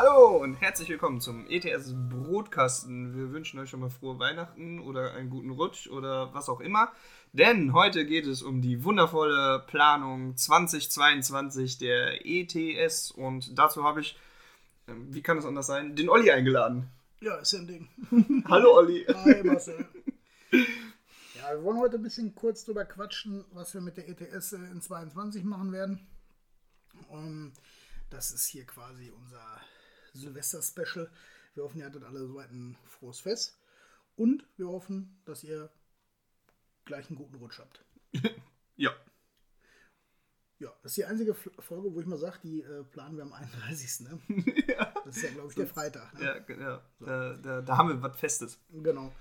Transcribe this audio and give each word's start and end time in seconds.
Hallo 0.00 0.36
und 0.36 0.54
herzlich 0.60 0.88
willkommen 0.90 1.20
zum 1.20 1.48
ETS 1.48 1.92
Brotkasten. 2.08 3.16
Wir 3.16 3.32
wünschen 3.32 3.58
euch 3.58 3.68
schon 3.68 3.80
mal 3.80 3.90
frohe 3.90 4.20
Weihnachten 4.20 4.78
oder 4.78 5.14
einen 5.14 5.28
guten 5.28 5.50
Rutsch 5.50 5.88
oder 5.88 6.32
was 6.32 6.48
auch 6.48 6.60
immer. 6.60 6.92
Denn 7.32 7.72
heute 7.72 8.06
geht 8.06 8.24
es 8.24 8.42
um 8.44 8.62
die 8.62 8.84
wundervolle 8.84 9.64
Planung 9.66 10.36
2022 10.36 11.78
der 11.78 12.24
ETS 12.24 13.10
und 13.10 13.58
dazu 13.58 13.82
habe 13.82 14.00
ich, 14.02 14.16
ähm, 14.86 15.12
wie 15.12 15.20
kann 15.20 15.36
es 15.36 15.44
anders 15.44 15.66
sein, 15.66 15.96
den 15.96 16.08
Olli 16.08 16.30
eingeladen. 16.30 16.88
Ja, 17.20 17.34
ist 17.34 17.54
ja 17.54 17.58
ein 17.58 17.66
Ding. 17.66 18.44
Hallo 18.48 18.76
Olli. 18.76 19.04
Hi 19.04 19.42
Marcel. 19.42 19.84
Ja, 20.52 21.56
wir 21.56 21.64
wollen 21.64 21.80
heute 21.80 21.96
ein 21.96 22.04
bisschen 22.04 22.36
kurz 22.36 22.64
drüber 22.64 22.84
quatschen, 22.84 23.44
was 23.50 23.74
wir 23.74 23.80
mit 23.80 23.96
der 23.96 24.08
ETS 24.08 24.52
in 24.52 24.80
22 24.80 25.42
machen 25.42 25.72
werden. 25.72 26.06
Und 27.08 27.54
das 28.10 28.30
ist 28.30 28.46
hier 28.46 28.64
quasi 28.64 29.10
unser 29.10 29.60
Silvester-Special. 30.18 31.10
Wir 31.54 31.64
hoffen, 31.64 31.78
ihr 31.78 31.86
hattet 31.86 32.04
alle 32.04 32.26
soweit 32.26 32.50
ein 32.50 32.76
frohes 32.86 33.20
Fest. 33.20 33.58
Und 34.16 34.44
wir 34.56 34.68
hoffen, 34.68 35.20
dass 35.24 35.44
ihr 35.44 35.70
gleich 36.84 37.08
einen 37.08 37.16
guten 37.16 37.36
Rutsch 37.36 37.58
habt. 37.58 37.84
ja. 38.76 38.90
Ja, 40.60 40.72
das 40.82 40.92
ist 40.92 40.96
die 40.96 41.04
einzige 41.04 41.34
Folge, 41.34 41.94
wo 41.94 42.00
ich 42.00 42.06
mal 42.06 42.18
sage, 42.18 42.38
die 42.42 42.62
äh, 42.62 42.82
planen 42.82 43.16
wir 43.16 43.22
am 43.22 43.32
31. 43.32 44.00
Ne? 44.00 44.20
ja. 44.66 44.92
Das 45.04 45.16
ist 45.16 45.22
ja, 45.22 45.30
glaube 45.30 45.48
ich, 45.50 45.54
der 45.54 45.68
Freitag. 45.68 46.12
Ne? 46.14 46.24
Ja, 46.24 46.54
ja. 46.56 46.82
So. 46.98 47.06
Da, 47.06 47.34
da, 47.34 47.60
da, 47.62 47.76
haben 47.76 47.90
wir 47.90 48.02
was 48.02 48.18
Festes. 48.18 48.58
Genau. 48.70 49.12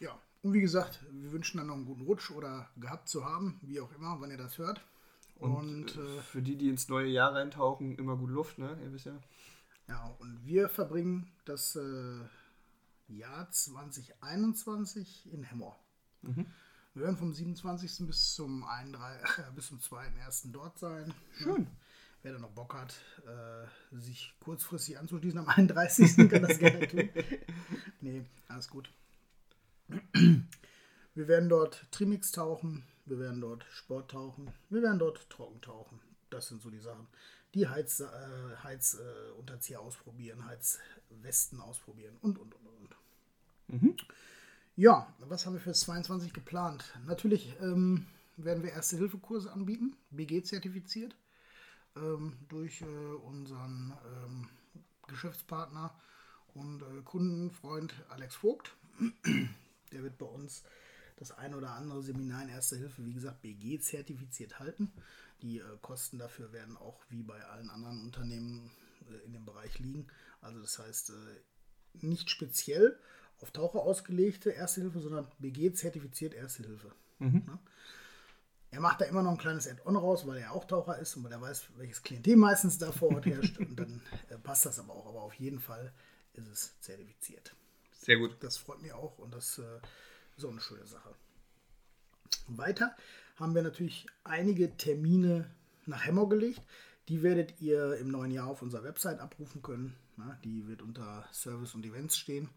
Ja, 0.00 0.20
und 0.42 0.52
wie 0.52 0.60
gesagt, 0.60 1.00
wir 1.12 1.30
wünschen 1.30 1.58
dann 1.58 1.68
noch 1.68 1.76
einen 1.76 1.86
guten 1.86 2.02
Rutsch 2.02 2.32
oder 2.32 2.68
gehabt 2.76 3.08
zu 3.08 3.24
haben, 3.24 3.60
wie 3.62 3.80
auch 3.80 3.92
immer, 3.94 4.20
wann 4.20 4.32
ihr 4.32 4.36
das 4.36 4.58
hört. 4.58 4.80
Und, 5.36 5.54
und 5.54 5.96
äh, 5.96 6.20
für 6.22 6.42
die, 6.42 6.56
die 6.56 6.68
ins 6.68 6.88
neue 6.88 7.08
Jahr 7.08 7.34
reintauchen, 7.34 7.96
immer 7.96 8.16
gut 8.16 8.30
Luft, 8.30 8.58
ne? 8.58 8.76
Ihr 8.82 8.92
wisst 8.92 9.06
ja. 9.06 9.18
Ja, 9.92 10.16
und 10.20 10.46
wir 10.46 10.70
verbringen 10.70 11.30
das 11.44 11.76
äh, 11.76 12.20
Jahr 13.08 13.50
2021 13.50 15.30
in 15.30 15.42
Hemmer. 15.42 15.76
Mhm. 16.22 16.46
Wir 16.94 17.02
werden 17.02 17.18
vom 17.18 17.34
27. 17.34 18.06
bis 18.06 18.34
zum, 18.34 18.64
31, 18.64 19.38
äh, 19.38 19.50
bis 19.54 19.66
zum 19.66 19.80
2.1. 19.80 20.50
dort 20.50 20.78
sein. 20.78 21.12
Schön. 21.36 21.66
Wer 22.22 22.32
da 22.32 22.38
noch 22.38 22.52
Bock 22.52 22.72
hat, 22.72 22.94
äh, 23.26 23.98
sich 23.98 24.34
kurzfristig 24.40 24.98
anzuschließen 24.98 25.40
am 25.40 25.48
31. 25.48 26.26
kann 26.30 26.40
das 26.40 26.58
gerne 26.58 26.88
tun. 26.88 27.10
nee, 28.00 28.24
alles 28.48 28.70
gut. 28.70 28.90
Wir 31.14 31.28
werden 31.28 31.50
dort 31.50 31.86
Trimix 31.90 32.32
tauchen, 32.32 32.82
wir 33.04 33.18
werden 33.18 33.42
dort 33.42 33.66
Sport 33.68 34.12
tauchen, 34.12 34.50
wir 34.70 34.80
werden 34.80 34.98
dort 34.98 35.28
Trocken 35.28 35.60
tauchen. 35.60 36.00
Das 36.30 36.48
sind 36.48 36.62
so 36.62 36.70
die 36.70 36.80
Sachen 36.80 37.08
die 37.54 37.68
Heizunterzieher 37.68 38.62
Heiz, 38.64 38.98
äh, 39.70 39.76
ausprobieren, 39.76 40.44
Heizwesten 40.46 41.60
ausprobieren 41.60 42.16
und, 42.22 42.38
und, 42.38 42.54
und, 42.54 42.66
und. 42.66 43.82
Mhm. 43.82 43.96
Ja, 44.76 45.12
was 45.18 45.44
haben 45.44 45.54
wir 45.54 45.60
für 45.60 45.72
22 45.72 46.32
geplant? 46.32 46.84
Natürlich 47.06 47.54
ähm, 47.60 48.06
werden 48.36 48.62
wir 48.62 48.72
Erste-Hilfe-Kurse 48.72 49.52
anbieten, 49.52 49.96
BG-zertifiziert, 50.10 51.14
ähm, 51.96 52.38
durch 52.48 52.80
äh, 52.80 52.84
unseren 52.84 53.92
ähm, 54.24 54.48
Geschäftspartner 55.08 55.94
und 56.54 56.82
äh, 56.82 57.02
Kundenfreund 57.04 57.94
Alex 58.08 58.36
Vogt. 58.36 58.74
Der 59.92 60.02
wird 60.02 60.16
bei 60.16 60.26
uns 60.26 60.64
das 61.16 61.32
ein 61.32 61.54
oder 61.54 61.72
andere 61.72 62.02
Seminar 62.02 62.42
in 62.42 62.48
Erster 62.48 62.76
Hilfe, 62.76 63.04
wie 63.04 63.12
gesagt, 63.12 63.42
BG-zertifiziert 63.42 64.58
halten. 64.58 64.90
Die 65.42 65.58
äh, 65.58 65.64
Kosten 65.80 66.18
dafür 66.18 66.52
werden 66.52 66.76
auch 66.76 67.00
wie 67.08 67.22
bei 67.22 67.42
allen 67.44 67.70
anderen 67.70 68.00
Unternehmen 68.02 68.70
äh, 69.10 69.26
in 69.26 69.32
dem 69.32 69.44
Bereich 69.44 69.78
liegen. 69.78 70.06
Also 70.40 70.60
das 70.60 70.78
heißt, 70.78 71.10
äh, 71.10 72.04
nicht 72.06 72.30
speziell 72.30 72.98
auf 73.40 73.50
Taucher 73.50 73.80
ausgelegte 73.80 74.50
Erste 74.50 74.80
Hilfe, 74.82 75.00
sondern 75.00 75.26
BG-zertifiziert 75.40 76.34
Erste 76.34 76.62
Hilfe. 76.62 76.92
Mhm. 77.18 77.42
Ja? 77.46 77.58
Er 78.70 78.80
macht 78.80 79.02
da 79.02 79.04
immer 79.04 79.22
noch 79.22 79.32
ein 79.32 79.38
kleines 79.38 79.68
Add-on 79.68 79.96
raus, 79.96 80.26
weil 80.26 80.38
er 80.38 80.52
auch 80.52 80.64
Taucher 80.64 80.98
ist 80.98 81.14
und 81.16 81.24
weil 81.24 81.32
er 81.32 81.42
weiß, 81.42 81.68
welches 81.76 82.02
Klientel 82.02 82.36
meistens 82.36 82.78
da 82.78 82.90
vor 82.90 83.14
Ort 83.14 83.26
herrscht. 83.26 83.58
und 83.58 83.76
dann 83.76 84.00
äh, 84.30 84.38
passt 84.38 84.64
das 84.64 84.78
aber 84.78 84.94
auch. 84.94 85.06
Aber 85.06 85.22
auf 85.22 85.34
jeden 85.34 85.60
Fall 85.60 85.92
ist 86.32 86.48
es 86.48 86.80
zertifiziert. 86.80 87.54
Sehr 87.92 88.16
gut. 88.16 88.36
Das 88.40 88.56
freut 88.56 88.80
mich 88.80 88.92
auch 88.92 89.18
und 89.18 89.34
das 89.34 89.58
äh, 89.58 89.80
ist 90.36 90.44
auch 90.44 90.50
eine 90.50 90.60
schöne 90.60 90.86
Sache. 90.86 91.14
Weiter 92.48 92.96
haben 93.36 93.54
wir 93.54 93.62
natürlich 93.62 94.06
einige 94.24 94.76
Termine 94.76 95.50
nach 95.86 96.04
Hemmer 96.04 96.28
gelegt. 96.28 96.62
Die 97.08 97.22
werdet 97.22 97.60
ihr 97.60 97.96
im 97.96 98.10
neuen 98.10 98.30
Jahr 98.30 98.46
auf 98.46 98.62
unserer 98.62 98.84
Website 98.84 99.20
abrufen 99.20 99.62
können. 99.62 99.94
die 100.44 100.66
wird 100.68 100.82
unter 100.82 101.26
Service 101.32 101.74
und 101.74 101.84
Events 101.84 102.16
stehen. 102.16 102.48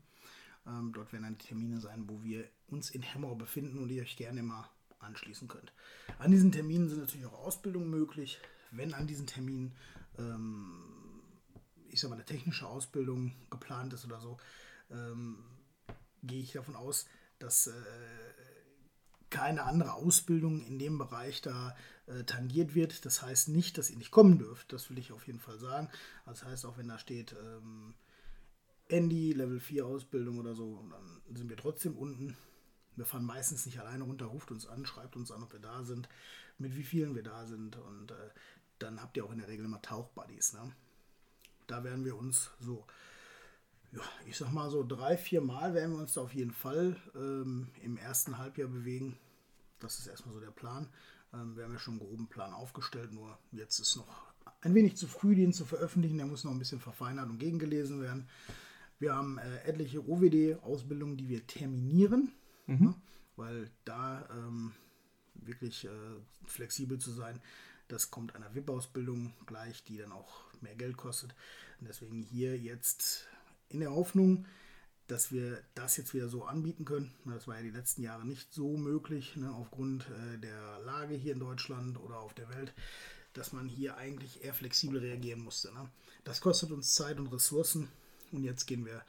Ähm, 0.67 0.91
dort 0.93 1.13
werden 1.13 1.23
dann 1.23 1.37
Termine 1.37 1.79
sein, 1.79 2.05
wo 2.07 2.23
wir 2.23 2.47
uns 2.67 2.89
in 2.89 3.01
Hemmer 3.01 3.35
befinden 3.35 3.79
und 3.79 3.89
ihr 3.89 4.03
euch 4.03 4.17
gerne 4.17 4.43
mal 4.43 4.69
anschließen 4.99 5.47
könnt. 5.47 5.71
An 6.19 6.31
diesen 6.31 6.51
Terminen 6.51 6.89
sind 6.89 6.99
natürlich 6.99 7.25
auch 7.27 7.45
Ausbildungen 7.45 7.89
möglich. 7.89 8.39
Wenn 8.71 8.93
an 8.93 9.07
diesen 9.07 9.27
Terminen, 9.27 9.73
ähm, 10.17 10.83
ich 11.89 11.99
sag 11.99 12.09
mal, 12.09 12.15
eine 12.15 12.25
technische 12.25 12.67
Ausbildung 12.67 13.33
geplant 13.49 13.93
ist 13.93 14.05
oder 14.05 14.19
so, 14.19 14.37
ähm, 14.89 15.37
gehe 16.23 16.41
ich 16.41 16.53
davon 16.53 16.75
aus, 16.75 17.07
dass 17.39 17.67
äh, 17.67 17.71
keine 19.35 19.63
andere 19.63 19.95
Ausbildung 19.95 20.61
in 20.65 20.79
dem 20.79 20.97
Bereich 20.97 21.41
da 21.41 21.75
äh, 22.07 22.23
tangiert 22.23 22.73
wird. 22.73 23.05
Das 23.05 23.21
heißt 23.21 23.49
nicht, 23.49 23.77
dass 23.77 23.89
ihr 23.89 23.97
nicht 23.97 24.11
kommen 24.11 24.39
dürft. 24.39 24.71
Das 24.71 24.89
will 24.89 24.97
ich 24.97 25.11
auf 25.11 25.27
jeden 25.27 25.41
Fall 25.41 25.59
sagen. 25.59 25.89
Das 26.25 26.45
heißt, 26.45 26.65
auch 26.65 26.77
wenn 26.77 26.87
da 26.87 26.97
steht 26.97 27.35
ähm, 27.43 27.95
Andy, 28.87 29.33
Level 29.33 29.59
4 29.59 29.85
Ausbildung 29.85 30.39
oder 30.39 30.55
so, 30.55 30.81
dann 30.89 31.35
sind 31.35 31.49
wir 31.49 31.57
trotzdem 31.57 31.97
unten. 31.97 32.37
Wir 32.95 33.05
fahren 33.05 33.25
meistens 33.25 33.65
nicht 33.65 33.77
alleine 33.77 34.05
runter, 34.05 34.27
ruft 34.27 34.51
uns 34.51 34.67
an, 34.67 34.85
schreibt 34.85 35.17
uns 35.17 35.31
an, 35.31 35.43
ob 35.43 35.51
wir 35.51 35.59
da 35.59 35.83
sind, 35.83 36.07
mit 36.57 36.77
wie 36.77 36.83
vielen 36.83 37.13
wir 37.13 37.23
da 37.23 37.45
sind. 37.45 37.75
Und 37.75 38.11
äh, 38.11 38.29
dann 38.79 39.01
habt 39.01 39.17
ihr 39.17 39.25
auch 39.25 39.33
in 39.33 39.39
der 39.39 39.49
Regel 39.49 39.65
immer 39.65 39.81
Tauchbuddies. 39.81 40.53
Ne? 40.53 40.71
Da 41.67 41.83
werden 41.83 42.05
wir 42.05 42.15
uns 42.15 42.51
so 42.61 42.85
ja, 43.91 44.01
ich 44.25 44.37
sag 44.37 44.51
mal 44.51 44.69
so 44.69 44.85
drei, 44.85 45.17
vier 45.17 45.41
Mal 45.41 45.73
werden 45.73 45.93
wir 45.93 45.99
uns 45.99 46.13
da 46.13 46.21
auf 46.21 46.33
jeden 46.33 46.51
Fall 46.51 46.95
ähm, 47.15 47.69
im 47.81 47.97
ersten 47.97 48.37
Halbjahr 48.37 48.67
bewegen. 48.67 49.17
Das 49.79 49.99
ist 49.99 50.07
erstmal 50.07 50.33
so 50.33 50.39
der 50.39 50.51
Plan. 50.51 50.89
Ähm, 51.33 51.55
wir 51.55 51.63
haben 51.63 51.73
ja 51.73 51.79
schon 51.79 51.99
einen 51.99 52.07
groben 52.07 52.27
Plan 52.27 52.53
aufgestellt, 52.53 53.13
nur 53.13 53.37
jetzt 53.51 53.79
ist 53.79 53.95
noch 53.95 54.33
ein 54.61 54.73
wenig 54.73 54.97
zu 54.97 55.07
früh, 55.07 55.35
den 55.35 55.53
zu 55.53 55.65
veröffentlichen. 55.65 56.17
Der 56.17 56.25
muss 56.25 56.43
noch 56.43 56.51
ein 56.51 56.59
bisschen 56.59 56.79
verfeinert 56.79 57.29
und 57.29 57.39
gegengelesen 57.39 58.01
werden. 58.01 58.27
Wir 58.99 59.13
haben 59.13 59.37
äh, 59.37 59.57
etliche 59.65 60.07
OWD-Ausbildungen, 60.07 61.17
die 61.17 61.27
wir 61.27 61.45
terminieren, 61.45 62.31
mhm. 62.65 62.85
ne, 62.85 62.95
weil 63.35 63.69
da 63.83 64.27
ähm, 64.31 64.71
wirklich 65.33 65.85
äh, 65.85 65.89
flexibel 66.45 66.97
zu 66.97 67.11
sein, 67.11 67.41
das 67.87 68.09
kommt 68.09 68.35
einer 68.35 68.55
WIP-Ausbildung 68.55 69.33
gleich, 69.45 69.83
die 69.83 69.97
dann 69.97 70.11
auch 70.11 70.45
mehr 70.61 70.75
Geld 70.75 70.97
kostet. 70.97 71.35
Und 71.79 71.87
deswegen 71.87 72.21
hier 72.21 72.57
jetzt 72.57 73.27
in 73.69 73.81
der 73.81 73.91
Hoffnung, 73.91 74.45
dass 75.07 75.31
wir 75.31 75.61
das 75.75 75.97
jetzt 75.97 76.13
wieder 76.13 76.29
so 76.29 76.45
anbieten 76.45 76.85
können. 76.85 77.13
Das 77.25 77.47
war 77.47 77.57
ja 77.57 77.61
die 77.61 77.71
letzten 77.71 78.01
Jahre 78.01 78.25
nicht 78.25 78.51
so 78.53 78.75
möglich, 78.77 79.35
ne, 79.35 79.51
aufgrund 79.51 80.07
äh, 80.09 80.37
der 80.39 80.79
Lage 80.79 81.15
hier 81.15 81.33
in 81.33 81.39
Deutschland 81.39 81.99
oder 81.99 82.19
auf 82.19 82.33
der 82.33 82.49
Welt, 82.49 82.73
dass 83.33 83.53
man 83.53 83.67
hier 83.67 83.97
eigentlich 83.97 84.43
eher 84.43 84.53
flexibel 84.53 84.99
reagieren 84.99 85.41
musste. 85.41 85.73
Ne. 85.73 85.89
Das 86.23 86.41
kostet 86.41 86.71
uns 86.71 86.93
Zeit 86.93 87.19
und 87.19 87.27
Ressourcen 87.27 87.89
und 88.31 88.43
jetzt 88.43 88.65
gehen 88.65 88.85
wir, 88.85 89.03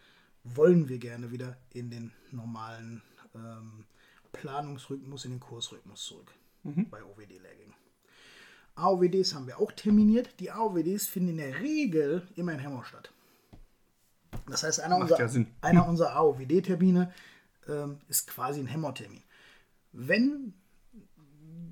wollen 0.44 0.88
wir 0.88 0.98
gerne 0.98 1.30
wieder 1.30 1.56
in 1.72 1.90
den 1.90 2.12
normalen 2.30 3.02
ähm, 3.34 3.84
Planungsrhythmus, 4.32 5.24
in 5.24 5.32
den 5.32 5.40
Kursrhythmus 5.40 6.04
zurück 6.04 6.30
mhm. 6.62 6.90
bei 6.90 7.02
OWD-Lehrgängen. 7.02 7.74
AOWDs 8.74 9.34
haben 9.34 9.46
wir 9.46 9.58
auch 9.58 9.72
terminiert. 9.72 10.38
Die 10.38 10.50
AOWDs 10.50 11.06
finden 11.06 11.30
in 11.30 11.36
der 11.38 11.60
Regel 11.60 12.28
immer 12.36 12.52
in 12.52 12.58
Hemmer 12.58 12.84
statt. 12.84 13.10
Das 14.48 14.62
heißt, 14.62 14.80
einer, 14.80 14.96
unserer, 14.98 15.26
ja 15.26 15.44
einer 15.60 15.88
unserer 15.88 16.16
AOWD-Termine 16.16 17.12
ähm, 17.68 17.98
ist 18.08 18.28
quasi 18.28 18.60
ein 18.60 18.66
Hemmer-Termin. 18.66 19.22
Wenn 19.92 20.54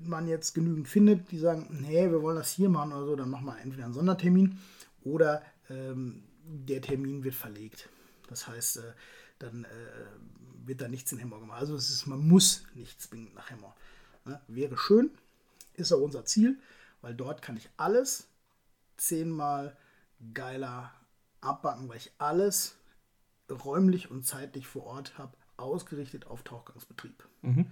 man 0.03 0.27
jetzt 0.27 0.53
genügend 0.53 0.87
findet, 0.87 1.31
die 1.31 1.37
sagen, 1.37 1.83
hey, 1.83 2.11
wir 2.11 2.21
wollen 2.21 2.37
das 2.37 2.51
hier 2.51 2.69
machen 2.69 2.93
oder 2.93 3.05
so, 3.05 3.15
dann 3.15 3.29
machen 3.29 3.45
wir 3.45 3.57
entweder 3.59 3.85
einen 3.85 3.93
Sondertermin 3.93 4.59
oder 5.03 5.41
ähm, 5.69 6.23
der 6.43 6.81
Termin 6.81 7.23
wird 7.23 7.35
verlegt. 7.35 7.89
Das 8.29 8.47
heißt, 8.47 8.77
äh, 8.77 8.93
dann 9.39 9.65
äh, 9.65 9.67
wird 10.67 10.81
da 10.81 10.87
nichts 10.87 11.11
in 11.11 11.19
Hemmer 11.19 11.39
gemacht. 11.39 11.59
Also 11.59 11.75
es 11.75 11.89
ist, 11.89 12.07
man 12.07 12.27
muss 12.27 12.63
nicht 12.73 13.01
zwingend 13.01 13.33
nach 13.35 13.49
Hemmer. 13.49 13.75
Ne? 14.25 14.39
Wäre 14.47 14.77
schön, 14.77 15.11
ist 15.73 15.91
auch 15.91 16.01
unser 16.01 16.25
Ziel, 16.25 16.59
weil 17.01 17.13
dort 17.13 17.41
kann 17.41 17.57
ich 17.57 17.69
alles 17.77 18.27
zehnmal 18.97 19.75
geiler 20.33 20.93
abbacken, 21.45 21.87
weil 21.89 21.97
ich 21.97 22.11
alles 22.17 22.75
räumlich 23.49 24.09
und 24.09 24.25
zeitlich 24.25 24.67
vor 24.67 24.85
Ort 24.85 25.17
habe, 25.17 25.37
ausgerichtet 25.57 26.27
auf 26.27 26.43
Tauchgangsbetrieb. 26.43 27.27
Mhm. 27.41 27.71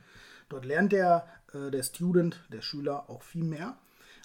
Dort 0.50 0.66
lernt 0.66 0.92
der, 0.92 1.28
äh, 1.54 1.72
der 1.72 1.84
Student, 1.84 2.44
der 2.50 2.62
Schüler 2.62 3.10
auch 3.10 3.24
viel 3.24 3.44
mehr, 3.44 3.78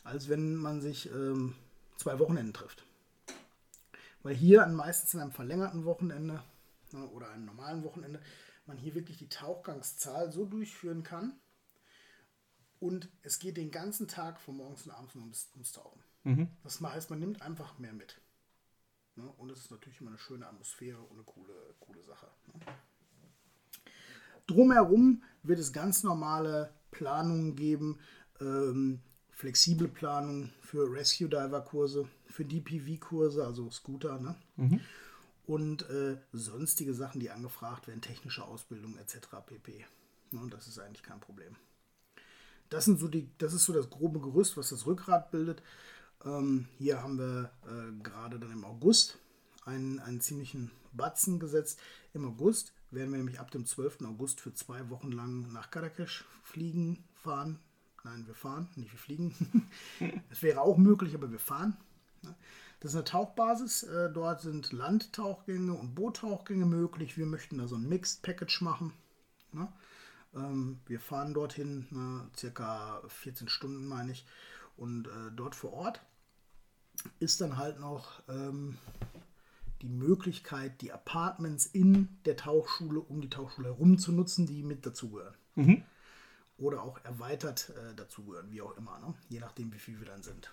als 0.04 0.28
wenn 0.28 0.54
man 0.56 0.80
sich 0.80 1.10
ähm, 1.10 1.54
zwei 1.96 2.18
Wochenenden 2.18 2.52
trifft. 2.54 2.84
Weil 4.22 4.34
hier 4.34 4.66
meistens 4.66 5.14
in 5.14 5.20
einem 5.20 5.32
verlängerten 5.32 5.84
Wochenende 5.84 6.42
ne, 6.92 7.08
oder 7.08 7.30
einem 7.30 7.46
normalen 7.46 7.82
Wochenende 7.84 8.20
man 8.66 8.76
hier 8.76 8.94
wirklich 8.94 9.16
die 9.16 9.28
Tauchgangszahl 9.28 10.30
so 10.30 10.44
durchführen 10.44 11.02
kann 11.02 11.32
und 12.80 13.08
es 13.22 13.38
geht 13.38 13.56
den 13.56 13.70
ganzen 13.70 14.08
Tag 14.08 14.40
von 14.40 14.56
morgens 14.56 14.86
und 14.86 14.92
abends 14.92 15.16
ums, 15.16 15.50
ums 15.54 15.72
Tauchen. 15.72 16.02
Mhm. 16.24 16.48
Das 16.62 16.80
heißt, 16.80 17.10
man 17.10 17.18
nimmt 17.18 17.42
einfach 17.42 17.78
mehr 17.78 17.92
mit. 17.92 18.20
Ne? 19.19 19.29
Und 19.37 19.50
es 19.50 19.59
ist 19.61 19.70
natürlich 19.70 20.00
immer 20.00 20.11
eine 20.11 20.19
schöne 20.19 20.47
Atmosphäre 20.47 21.00
und 21.00 21.17
eine 21.17 21.25
coole, 21.25 21.53
coole 21.81 22.03
Sache. 22.05 22.29
Ne? 22.47 22.61
Drumherum 24.47 25.23
wird 25.43 25.59
es 25.59 25.73
ganz 25.73 26.05
normale 26.05 26.73
Planungen 26.91 27.56
geben, 27.56 27.99
ähm, 28.41 29.00
flexible 29.31 29.88
Planungen 29.88 30.53
für 30.62 30.91
Rescue 30.91 31.29
Diver 31.29 31.61
Kurse, 31.61 32.09
für 32.26 32.44
DPV 32.44 32.99
Kurse, 32.99 33.44
also 33.44 33.70
Scooter, 33.70 34.19
ne? 34.19 34.37
Mhm. 34.56 34.81
und 35.47 35.88
äh, 35.91 36.17
sonstige 36.32 36.94
Sachen, 36.94 37.20
die 37.20 37.31
angefragt 37.31 37.88
werden, 37.88 38.00
technische 38.00 38.44
Ausbildung 38.44 38.97
etc. 38.99 39.29
pp. 39.44 39.85
Ne? 40.31 40.41
Und 40.41 40.55
das 40.55 40.67
ist 40.69 40.79
eigentlich 40.79 41.03
kein 41.03 41.20
Problem. 41.20 41.56
Das, 42.69 42.85
sind 42.85 42.99
so 42.99 43.09
die, 43.09 43.31
das 43.38 43.53
ist 43.53 43.65
so 43.65 43.73
das 43.73 43.91
grobe 43.91 44.20
Gerüst, 44.20 44.56
was 44.56 44.70
das 44.70 44.87
Rückgrat 44.87 45.31
bildet. 45.31 45.62
Ähm, 46.25 46.67
hier 46.79 47.03
haben 47.03 47.19
wir 47.19 47.50
äh, 47.67 48.03
gerade 48.03 48.38
dann 48.38 48.53
im 48.53 48.65
August 48.65 49.19
einen, 49.65 50.00
einen 50.00 50.20
ziemlichen 50.20 50.70
Batzen 50.93 51.38
gesetzt. 51.38 51.81
Im 52.15 52.26
August 52.26 52.73
werden 52.91 53.11
wir 53.11 53.19
nämlich 53.19 53.41
ab 53.41 53.50
dem 53.50 53.67
12. 53.67 54.03
August 54.03 54.41
für 54.41 54.55
zwei 54.55 54.88
Wochen 54.91 55.12
lang 55.12 55.53
nach 55.53 55.70
Karakesch 55.70 56.25
fliegen, 56.43 57.05
fahren. 57.15 57.59
Nein, 58.05 58.26
wir 58.26 58.35
fahren, 58.35 58.69
nicht 58.76 58.93
wir 58.93 58.99
fliegen. 58.99 59.35
Es 60.31 60.43
wäre 60.43 60.61
auch 60.62 60.79
möglich, 60.79 61.15
aber 61.15 61.31
wir 61.31 61.38
fahren. 61.38 61.76
Das 62.81 62.93
ist 62.93 62.97
eine 62.97 63.05
Tauchbasis. 63.05 63.82
Äh, 63.85 64.12
dort 64.12 64.41
sind 64.41 64.73
Landtauchgänge 64.73 65.75
und 65.75 65.94
Boottauchgänge 65.94 66.67
möglich. 66.67 67.19
Wir 67.19 67.26
möchten 67.26 67.59
da 67.59 67.67
so 67.67 67.76
ein 67.76 67.88
Mixed 67.88 68.23
Package 68.23 68.61
machen. 68.62 68.93
Ähm, 70.35 70.81
wir 70.87 71.00
fahren 71.00 71.35
dorthin, 71.35 72.31
circa 72.37 73.03
14 73.09 73.49
Stunden, 73.49 73.87
meine 73.87 74.12
ich. 74.12 74.26
Und 74.76 75.09
äh, 75.09 75.32
dort 75.35 75.55
vor 75.55 75.73
Ort 75.73 76.00
ist 77.20 77.40
dann 77.40 77.56
halt 77.56 77.80
noch 77.80 78.22
ähm, 78.28 78.78
die 79.82 79.88
Möglichkeit, 79.88 80.80
die 80.80 80.92
Apartments 80.92 81.66
in 81.66 82.08
der 82.24 82.36
Tauchschule, 82.36 83.00
um 83.00 83.20
die 83.20 83.30
Tauchschule 83.30 83.68
herum 83.68 83.98
zu 83.98 84.12
nutzen, 84.12 84.46
die 84.46 84.62
mit 84.62 84.84
dazugehören. 84.84 85.34
Mhm. 85.54 85.84
Oder 86.56 86.82
auch 86.82 86.98
erweitert 87.04 87.70
äh, 87.70 87.94
dazugehören, 87.94 88.50
wie 88.50 88.62
auch 88.62 88.76
immer, 88.76 88.98
ne? 88.98 89.14
je 89.28 89.38
nachdem, 89.38 89.72
wie 89.72 89.78
viel 89.78 89.98
wir 90.00 90.06
dann 90.06 90.22
sind. 90.22 90.50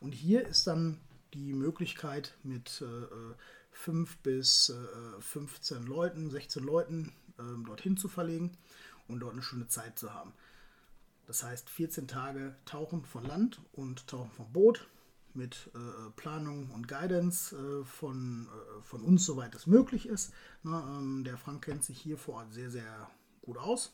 Und 0.00 0.12
hier 0.12 0.46
ist 0.46 0.66
dann 0.66 1.00
die 1.34 1.52
Möglichkeit, 1.52 2.34
mit 2.42 2.82
äh, 2.82 3.34
5 3.72 4.18
bis 4.18 4.70
äh, 4.70 5.20
15 5.20 5.86
Leuten, 5.86 6.30
16 6.30 6.62
Leuten 6.62 7.12
äh, 7.38 7.64
dorthin 7.66 7.96
zu 7.96 8.08
verlegen 8.08 8.56
und 9.08 9.20
dort 9.20 9.32
eine 9.32 9.42
schöne 9.42 9.66
Zeit 9.68 9.98
zu 9.98 10.14
haben. 10.14 10.32
Das 11.26 11.42
heißt 11.42 11.68
14 11.68 12.08
Tage 12.08 12.54
Tauchen 12.64 13.04
von 13.04 13.24
Land 13.24 13.60
und 13.72 14.06
Tauchen 14.06 14.30
vom 14.30 14.52
Boot 14.52 14.86
mit 15.34 15.70
äh, 15.74 16.10
Planung 16.16 16.70
und 16.70 16.88
Guidance 16.88 17.56
äh, 17.56 17.84
von, 17.84 18.46
äh, 18.46 18.82
von 18.82 19.02
uns, 19.02 19.24
soweit 19.24 19.54
es 19.54 19.66
möglich 19.66 20.06
ist. 20.06 20.32
Na, 20.62 20.98
ähm, 20.98 21.24
der 21.24 21.36
Frank 21.36 21.64
kennt 21.64 21.84
sich 21.84 21.98
hier 21.98 22.18
vor 22.18 22.34
Ort 22.36 22.52
sehr, 22.52 22.70
sehr 22.70 23.10
gut 23.42 23.58
aus. 23.58 23.92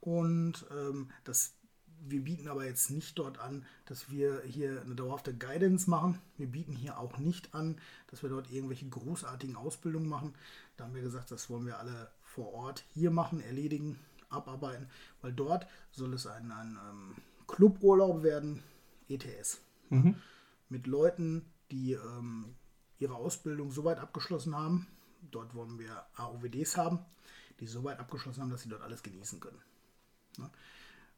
Und 0.00 0.66
ähm, 0.70 1.10
das, 1.24 1.54
wir 2.06 2.22
bieten 2.22 2.48
aber 2.48 2.64
jetzt 2.64 2.90
nicht 2.90 3.18
dort 3.18 3.38
an, 3.38 3.64
dass 3.86 4.10
wir 4.10 4.42
hier 4.44 4.82
eine 4.82 4.94
dauerhafte 4.94 5.34
Guidance 5.34 5.90
machen. 5.90 6.20
Wir 6.36 6.46
bieten 6.46 6.72
hier 6.72 6.98
auch 6.98 7.18
nicht 7.18 7.54
an, 7.54 7.80
dass 8.08 8.22
wir 8.22 8.30
dort 8.30 8.50
irgendwelche 8.50 8.88
großartigen 8.88 9.56
Ausbildungen 9.56 10.08
machen. 10.08 10.34
Da 10.76 10.84
haben 10.84 10.94
wir 10.94 11.02
gesagt, 11.02 11.30
das 11.30 11.50
wollen 11.50 11.66
wir 11.66 11.78
alle 11.78 12.10
vor 12.22 12.52
Ort 12.52 12.84
hier 12.94 13.10
machen, 13.10 13.40
erledigen, 13.40 13.98
abarbeiten, 14.28 14.88
weil 15.22 15.32
dort 15.32 15.66
soll 15.90 16.14
es 16.14 16.26
ein, 16.26 16.52
ein 16.52 16.78
ähm, 16.88 17.14
Cluburlaub 17.46 18.22
werden, 18.22 18.62
ETS. 19.08 19.60
Mhm. 19.90 20.16
Mit 20.68 20.86
Leuten, 20.86 21.44
die 21.70 21.92
ähm, 21.92 22.54
ihre 22.98 23.14
Ausbildung 23.14 23.70
so 23.70 23.84
weit 23.84 23.98
abgeschlossen 23.98 24.56
haben. 24.56 24.86
Dort 25.30 25.54
wollen 25.54 25.78
wir 25.78 26.06
AOWDs 26.16 26.76
haben, 26.76 27.00
die 27.60 27.66
so 27.66 27.84
weit 27.84 27.98
abgeschlossen 27.98 28.42
haben, 28.42 28.50
dass 28.50 28.62
sie 28.62 28.68
dort 28.68 28.82
alles 28.82 29.02
genießen 29.02 29.40
können. 29.40 29.60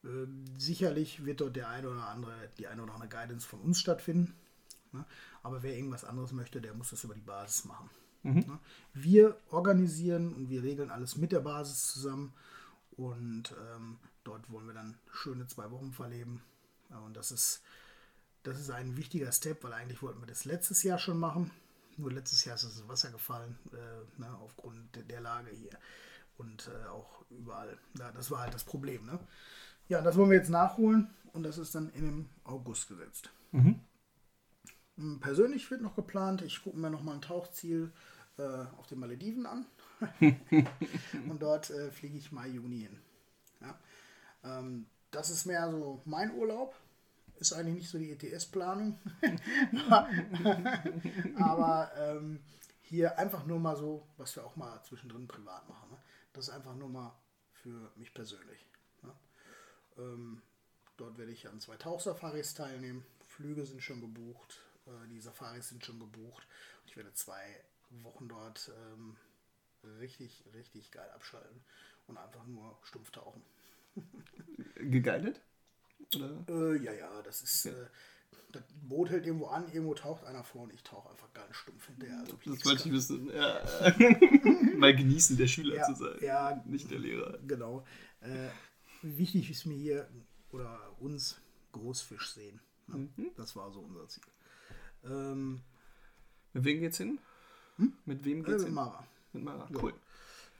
Äh, 0.05 0.26
sicherlich 0.59 1.25
wird 1.25 1.41
dort 1.41 1.56
der 1.56 1.69
eine 1.69 1.88
oder 1.88 2.09
andere, 2.09 2.35
die 2.59 2.67
eine 2.67 2.82
oder 2.82 2.94
andere 2.94 3.09
Guidance 3.09 3.47
von 3.47 3.61
uns 3.61 3.81
stattfinden. 3.81 4.35
Ja. 4.93 5.05
Aber 5.43 5.62
wer 5.62 5.76
irgendwas 5.76 6.05
anderes 6.05 6.32
möchte, 6.32 6.61
der 6.61 6.75
muss 6.75 6.91
das 6.91 7.05
über 7.05 7.14
die 7.14 7.21
Basis 7.21 7.64
machen. 7.64 7.91
Mhm. 8.23 8.44
Ja. 8.47 8.61
Wir 8.94 9.37
organisieren 9.50 10.35
und 10.35 10.49
wir 10.49 10.62
regeln 10.62 10.91
alles 10.91 11.17
mit 11.17 11.32
der 11.32 11.41
Basis 11.41 11.93
zusammen 11.93 12.32
und 12.97 13.55
ähm, 13.75 13.99
dort 14.25 14.50
wollen 14.50 14.67
wir 14.67 14.75
dann 14.75 14.99
schöne 15.12 15.47
zwei 15.47 15.71
Wochen 15.71 15.92
verleben. 15.92 16.42
Und 17.04 17.16
das 17.16 17.31
ist 17.31 17.62
das 18.49 18.61
ist 18.61 18.71
ein 18.71 18.97
wichtiger 18.97 19.31
Step, 19.33 19.62
weil 19.62 19.73
eigentlich 19.73 20.02
wollten 20.02 20.21
wir 20.21 20.26
das 20.26 20.45
letztes 20.45 20.83
Jahr 20.83 20.99
schon 20.99 21.19
machen. 21.19 21.50
Nur 21.97 22.12
letztes 22.12 22.45
Jahr 22.45 22.55
ist 22.55 22.62
es 22.62 22.78
ins 22.78 22.88
Wasser 22.88 23.11
gefallen, 23.11 23.59
äh, 23.73 24.21
ne, 24.21 24.28
aufgrund 24.43 24.95
der, 24.95 25.02
der, 25.02 25.21
Lage 25.21 25.50
hier. 25.50 25.76
Und 26.37 26.69
äh, 26.69 26.88
auch 26.88 27.25
überall. 27.31 27.76
Ja, 27.99 28.12
das 28.12 28.31
war 28.31 28.40
halt 28.40 28.55
das 28.55 28.64
Problem. 28.64 29.05
Ne? 29.05 29.19
Ja, 29.88 30.00
das 30.00 30.17
wollen 30.17 30.31
wir 30.31 30.38
jetzt 30.38 30.50
nachholen 30.50 31.11
und 31.33 31.43
das 31.43 31.59
ist 31.59 31.75
dann 31.75 31.90
in 31.90 32.05
den 32.05 32.31
August 32.45 32.88
gesetzt. 32.88 33.31
Mhm. 33.50 33.81
Hm, 34.97 35.21
persönlich 35.21 35.71
wird 35.71 35.83
noch 35.83 35.97
geplant, 35.97 36.43
ich 36.43 36.62
gucke 36.62 36.78
mir 36.78 36.90
noch 36.90 37.02
mal 37.02 37.14
ein 37.14 37.23
Tauchziel 37.23 37.93
äh, 38.38 38.64
auf 38.76 38.87
den 38.87 39.00
Malediven 39.00 39.47
an. 39.47 39.67
und 41.28 41.43
dort 41.43 41.71
äh, 41.71 41.90
fliege 41.90 42.17
ich 42.17 42.31
Mai, 42.31 42.49
Juni 42.49 42.81
hin. 42.81 42.99
Ja? 43.61 43.78
Ähm, 44.45 44.87
das 45.11 45.31
ist 45.31 45.47
mehr 45.47 45.71
so 45.71 46.00
mein 46.05 46.33
Urlaub 46.33 46.76
ist 47.40 47.52
eigentlich 47.52 47.75
nicht 47.75 47.90
so 47.90 47.99
die 47.99 48.11
ETS-Planung. 48.11 48.99
Aber 51.37 51.90
ähm, 51.97 52.40
hier 52.83 53.18
einfach 53.18 53.47
nur 53.47 53.61
mal 53.61 53.76
so, 53.76 54.07
was 54.16 54.35
wir 54.37 54.45
auch 54.45 54.57
mal 54.57 54.83
zwischendrin 54.83 55.28
privat 55.28 55.68
machen. 55.68 55.90
Ne? 55.90 55.99
Das 56.33 56.49
ist 56.49 56.54
einfach 56.54 56.75
nur 56.75 56.88
mal 56.88 57.16
für 57.52 57.92
mich 57.97 58.14
persönlich. 58.14 58.66
Ne? 59.02 59.12
Ähm, 59.99 60.42
dort 60.97 61.18
werde 61.18 61.33
ich 61.33 61.49
an 61.49 61.61
zwei 61.61 61.76
Tauchsafaris 61.76 62.54
teilnehmen. 62.54 63.04
Flüge 63.26 63.66
sind 63.66 63.83
schon 63.83 64.00
gebucht. 64.00 64.61
Äh, 64.87 65.09
die 65.09 65.21
Safaris 65.21 65.68
sind 65.68 65.85
schon 65.85 65.99
gebucht. 65.99 66.47
Ich 66.87 66.97
werde 66.97 67.12
zwei 67.12 67.45
Wochen 68.02 68.28
dort 68.28 68.71
ähm, 68.92 69.16
richtig, 70.00 70.45
richtig 70.54 70.90
geil 70.90 71.11
abschalten 71.11 71.61
und 72.07 72.16
einfach 72.16 72.47
nur 72.47 72.78
stumpf 72.83 73.11
tauchen. 73.11 73.42
Geguidet? 74.76 75.40
Äh, 76.49 76.76
ja, 76.83 76.93
ja, 76.93 77.23
das 77.23 77.43
ist. 77.43 77.67
Äh, 77.67 77.87
das 78.52 78.62
Boot 78.88 79.11
hält 79.11 79.26
irgendwo 79.26 79.47
an, 79.47 79.67
irgendwo 79.69 79.95
taucht 79.95 80.25
einer 80.25 80.43
vor 80.43 80.62
und 80.62 80.73
ich 80.73 80.83
tauche 80.83 81.11
einfach 81.11 81.31
ganz 81.35 81.55
stumpf 81.55 81.87
hinterher. 81.87 82.21
Also 82.21 82.38
das 82.47 82.64
wollte 82.64 82.88
ich 82.88 82.95
wissen. 82.95 83.31
Ja. 83.31 83.61
Mal 84.78 84.97
genießen, 84.97 85.37
der 85.37 85.47
Schüler 85.49 85.76
ja, 85.76 85.85
zu 85.85 85.95
sein. 85.95 86.17
Ja, 86.23 86.62
nicht 86.64 86.90
der 86.90 86.99
Lehrer. 86.99 87.38
Genau. 87.47 87.85
Äh, 88.21 88.49
wichtig 89.02 89.50
ist 89.50 89.67
mir 89.67 89.76
hier 89.76 90.09
oder 90.50 90.78
uns 90.99 91.40
Großfisch 91.73 92.31
sehen. 92.31 92.61
Ne? 92.87 93.09
Mhm. 93.17 93.31
Das 93.37 93.55
war 93.55 93.71
so 93.71 93.81
unser 93.81 94.09
Ziel. 94.09 94.25
Ähm, 95.05 95.61
Mit 96.55 96.64
wem 96.64 96.81
geht's 96.81 96.97
hin? 96.97 97.19
Hm? 97.76 97.93
Mit 98.07 98.25
wem 98.25 98.43
geht's 98.43 98.50
äh, 98.50 98.59
mit 98.59 98.67
hin? 98.67 98.75
Mara. 98.75 99.07
Mit 99.33 99.45
Mara, 99.45 99.69
cool. 99.75 99.95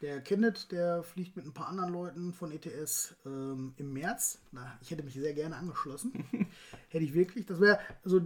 Der 0.01 0.21
Kenneth, 0.21 0.71
der 0.71 1.03
fliegt 1.03 1.35
mit 1.37 1.45
ein 1.45 1.53
paar 1.53 1.69
anderen 1.69 1.93
Leuten 1.93 2.33
von 2.33 2.53
ETS 2.53 3.17
ähm, 3.27 3.75
im 3.79 3.93
März. 3.93 4.39
Na, 4.53 4.79
ich 4.81 4.91
hätte 4.93 5.03
mich 5.03 5.15
sehr 5.15 5.35
gerne 5.35 5.57
angeschlossen. 5.57 6.13
hätte 6.89 7.05
ich 7.05 7.15
wirklich. 7.15 7.47
Das 7.47 7.61
wäre, 7.61 7.81
also 8.05 8.21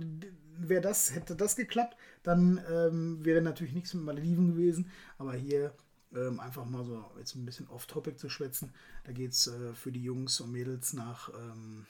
wäre 0.59 0.83
das, 0.83 1.15
hätte 1.15 1.35
das 1.35 1.57
geklappt, 1.57 1.97
dann 2.23 2.61
ähm, 2.71 3.25
wäre 3.25 3.41
natürlich 3.41 3.73
nichts 3.73 3.95
mit 3.95 4.05
Malediven 4.05 4.49
gewesen. 4.55 4.91
Aber 5.19 5.35
hier 5.35 5.73
Ähm, 6.15 6.41
einfach 6.41 6.67
mal 6.67 6.85
so 6.85 7.03
jetzt 7.19 7.35
ein 7.37 7.47
bisschen 7.47 7.67
off-topic 7.69 8.19
zu 8.19 8.29
schwätzen. 8.29 8.75
Da 9.05 9.13
geht 9.13 9.31
es 9.33 9.47
äh, 9.47 9.73
für 9.73 9.91
die 9.91 10.03
Jungs 10.05 10.41
und 10.43 10.53
Mädels 10.53 10.93
nach, 10.93 11.31
ähm, 11.31 11.87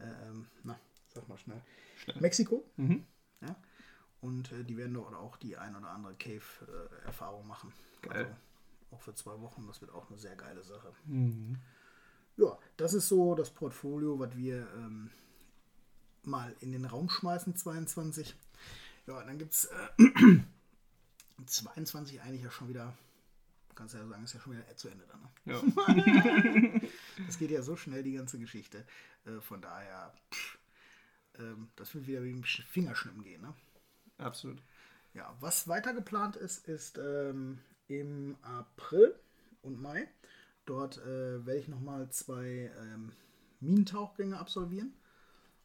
ähm, 0.00 0.46
na, 0.64 0.76
sag 1.14 1.28
mal 1.28 1.38
schnell, 1.38 1.62
Schnell. 2.02 2.16
Mexiko. 2.20 2.64
Mhm. 2.76 3.04
Ja? 3.42 3.54
Und 4.20 4.50
äh, 4.50 4.64
die 4.64 4.76
werden 4.76 4.94
dort 4.94 5.14
auch 5.14 5.36
die 5.36 5.56
ein 5.56 5.76
oder 5.76 5.88
andere 5.90 6.14
Cave-Erfahrung 6.16 7.46
machen. 7.46 7.72
Geil. 8.02 8.24
Also 8.24 8.32
auch 8.90 9.02
für 9.02 9.14
zwei 9.14 9.38
Wochen. 9.40 9.66
Das 9.66 9.80
wird 9.80 9.92
auch 9.92 10.08
eine 10.08 10.18
sehr 10.18 10.36
geile 10.36 10.62
Sache. 10.62 10.92
Mhm. 11.04 11.58
Ja, 12.36 12.58
das 12.76 12.94
ist 12.94 13.08
so 13.08 13.34
das 13.34 13.50
Portfolio, 13.50 14.18
was 14.18 14.36
wir 14.36 14.66
ähm, 14.76 15.10
mal 16.22 16.54
in 16.60 16.72
den 16.72 16.84
Raum 16.84 17.08
schmeißen, 17.08 17.56
22. 17.56 18.34
Ja, 19.06 19.22
dann 19.24 19.38
gibt 19.38 19.52
es 19.52 19.64
äh, 19.66 20.40
22 21.46 22.20
eigentlich 22.22 22.42
ja 22.42 22.50
schon 22.50 22.68
wieder, 22.68 22.96
kannst 23.74 23.94
du 23.94 23.98
ja 23.98 24.06
sagen, 24.06 24.24
ist 24.24 24.34
ja 24.34 24.40
schon 24.40 24.52
wieder 24.52 24.76
zu 24.76 24.88
Ende 24.88 25.06
dann. 25.06 25.20
Ne? 25.20 25.52
Ja. 25.52 26.80
Das 27.26 27.38
geht 27.38 27.50
ja 27.50 27.60
so 27.60 27.76
schnell, 27.76 28.02
die 28.02 28.12
ganze 28.12 28.38
Geschichte. 28.38 28.86
Äh, 29.26 29.40
von 29.40 29.60
daher, 29.60 30.14
pff, 30.32 30.58
ähm, 31.38 31.68
das 31.76 31.94
wird 31.94 32.06
wieder 32.06 32.22
wie 32.22 32.32
ein 32.32 32.44
Fingerschnippen 32.44 33.22
gehen. 33.22 33.42
Ne? 33.42 33.54
Absolut. 34.18 34.62
Ja, 35.12 35.36
was 35.40 35.68
weiter 35.68 35.92
geplant 35.92 36.36
ist, 36.36 36.66
ist 36.66 36.98
ähm, 36.98 37.58
im 37.90 38.36
April 38.42 39.14
und 39.62 39.80
Mai. 39.82 40.08
Dort 40.64 40.98
äh, 40.98 41.44
werde 41.44 41.58
ich 41.58 41.68
nochmal 41.68 42.08
zwei 42.10 42.70
ähm, 42.80 43.10
Minentauchgänge 43.58 44.38
absolvieren. 44.38 44.92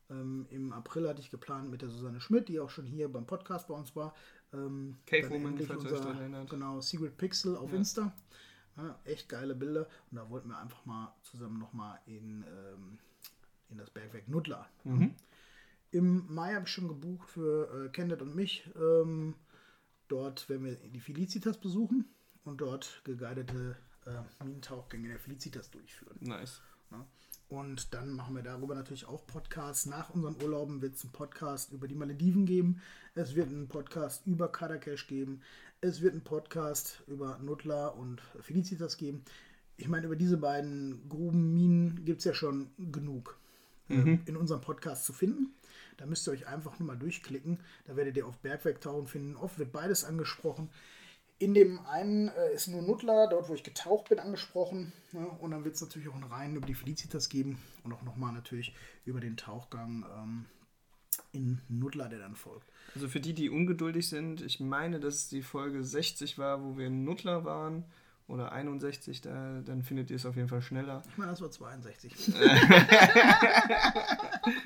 Ähm, 0.09 0.47
Im 0.49 0.73
April 0.73 1.07
hatte 1.07 1.21
ich 1.21 1.29
geplant 1.29 1.69
mit 1.69 1.81
der 1.81 1.89
Susanne 1.89 2.19
Schmidt, 2.19 2.47
die 2.47 2.59
auch 2.59 2.69
schon 2.69 2.85
hier 2.85 3.11
beim 3.11 3.25
Podcast 3.25 3.67
bei 3.67 3.75
uns 3.75 3.95
war. 3.95 4.15
Ähm, 4.53 4.97
Cave 5.05 5.29
Woman, 5.29 5.57
falls 5.59 5.83
ihr 5.83 5.91
euch 5.91 5.99
daran 5.99 6.19
erinnert. 6.19 6.49
Genau, 6.49 6.81
Secret 6.81 7.17
Pixel 7.17 7.55
auf 7.55 7.71
Ja. 7.71 7.77
Insta. 7.77 8.15
Ja, 8.77 8.99
echt 9.05 9.29
geile 9.29 9.55
Bilder. 9.55 9.87
Und 10.11 10.17
da 10.17 10.29
wollten 10.29 10.49
wir 10.49 10.57
einfach 10.57 10.85
mal 10.85 11.15
zusammen 11.21 11.59
nochmal 11.59 11.99
in, 12.07 12.43
ähm, 12.43 12.97
in 13.69 13.77
das 13.77 13.89
Bergwerk 13.91 14.27
Nuttlar. 14.27 14.69
Mhm. 14.83 15.13
Im 15.91 16.33
Mai 16.33 16.55
habe 16.55 16.65
ich 16.65 16.71
schon 16.71 16.87
gebucht 16.87 17.29
für 17.29 17.85
äh, 17.85 17.89
Kenneth 17.89 18.21
und 18.21 18.35
mich. 18.35 18.69
Ähm, 18.75 19.35
dort 20.07 20.49
werden 20.49 20.65
wir 20.65 20.75
die 20.75 20.99
Felicitas 20.99 21.57
besuchen 21.57 22.05
und 22.45 22.61
dort 22.61 23.01
geguidete 23.03 23.75
äh, 24.05 24.43
Minentauchgänge 24.43 25.09
der 25.09 25.19
Felicitas 25.19 25.69
durchführen. 25.71 26.17
Nice. 26.21 26.61
Ne? 26.91 27.05
Und 27.47 27.93
dann 27.93 28.11
machen 28.13 28.35
wir 28.35 28.43
darüber 28.43 28.73
natürlich 28.73 29.07
auch 29.07 29.25
Podcasts. 29.27 29.85
Nach 29.85 30.09
unseren 30.09 30.41
Urlauben 30.41 30.81
wird 30.81 30.95
es 30.95 31.03
einen 31.03 31.11
Podcast 31.11 31.71
über 31.71 31.87
die 31.87 31.95
Malediven 31.95 32.45
geben. 32.45 32.81
Es 33.13 33.35
wird 33.35 33.49
einen 33.49 33.67
Podcast 33.67 34.25
über 34.25 34.51
Kadakesh 34.51 35.07
geben. 35.07 35.41
Es 35.81 36.01
wird 36.01 36.13
einen 36.13 36.23
Podcast 36.23 37.03
über 37.07 37.37
Nutla 37.39 37.87
und 37.89 38.21
Felicitas 38.41 38.97
geben. 38.97 39.23
Ich 39.77 39.87
meine, 39.87 40.05
über 40.07 40.15
diese 40.15 40.37
beiden 40.37 41.07
Grubenminen 41.09 42.05
gibt 42.05 42.19
es 42.19 42.25
ja 42.25 42.33
schon 42.33 42.69
genug 42.91 43.37
ähm, 43.89 44.21
in 44.25 44.37
unserem 44.37 44.61
Podcast 44.61 45.05
zu 45.05 45.13
finden. 45.13 45.53
Da 45.97 46.05
müsst 46.05 46.27
ihr 46.27 46.31
euch 46.31 46.47
einfach 46.47 46.79
nur 46.79 46.87
mal 46.87 46.97
durchklicken. 46.97 47.59
Da 47.85 47.95
werdet 47.95 48.17
ihr 48.17 48.25
auf 48.25 48.37
Bergwerktauchen 48.37 49.07
finden. 49.07 49.35
Oft 49.35 49.59
wird 49.59 49.71
beides 49.71 50.03
angesprochen. 50.03 50.69
In 51.37 51.53
dem 51.53 51.79
einen 51.85 52.29
äh, 52.29 52.53
ist 52.53 52.67
nur 52.67 52.81
Nutla, 52.81 53.27
dort 53.27 53.49
wo 53.49 53.53
ich 53.53 53.63
getaucht 53.63 54.09
bin, 54.09 54.19
angesprochen. 54.19 54.93
Ne? 55.11 55.27
Und 55.39 55.51
dann 55.51 55.65
wird 55.65 55.75
es 55.75 55.81
natürlich 55.81 56.07
auch 56.07 56.15
einen 56.15 56.23
Reihen 56.23 56.55
über 56.55 56.65
die 56.65 56.73
Felicitas 56.73 57.27
geben 57.27 57.61
und 57.83 57.91
auch 57.91 58.03
nochmal 58.03 58.31
natürlich 58.31 58.73
über 59.03 59.19
den 59.19 59.35
Tauchgang 59.35 60.05
ähm, 60.17 60.45
in 61.33 61.61
Nutla, 61.67 62.07
der 62.07 62.19
dann 62.19 62.35
folgt. 62.35 62.71
Also 62.93 63.09
für 63.09 63.19
die, 63.19 63.33
die 63.33 63.49
ungeduldig 63.49 64.07
sind, 64.07 64.41
ich 64.41 64.59
meine, 64.59 64.99
dass 64.99 65.15
es 65.15 65.27
die 65.27 65.41
Folge 65.41 65.83
60 65.83 66.37
war, 66.37 66.63
wo 66.63 66.77
wir 66.77 66.87
in 66.87 67.03
Nuttler 67.03 67.43
waren. 67.43 67.83
Oder 68.27 68.51
61, 68.51 69.21
da, 69.21 69.61
dann 69.61 69.83
findet 69.83 70.09
ihr 70.09 70.15
es 70.15 70.25
auf 70.25 70.35
jeden 70.35 70.47
Fall 70.47 70.61
schneller. 70.63 71.03
Ich 71.09 71.17
meine, 71.17 71.29
das 71.31 71.41
war 71.41 71.51
62. 71.51 72.33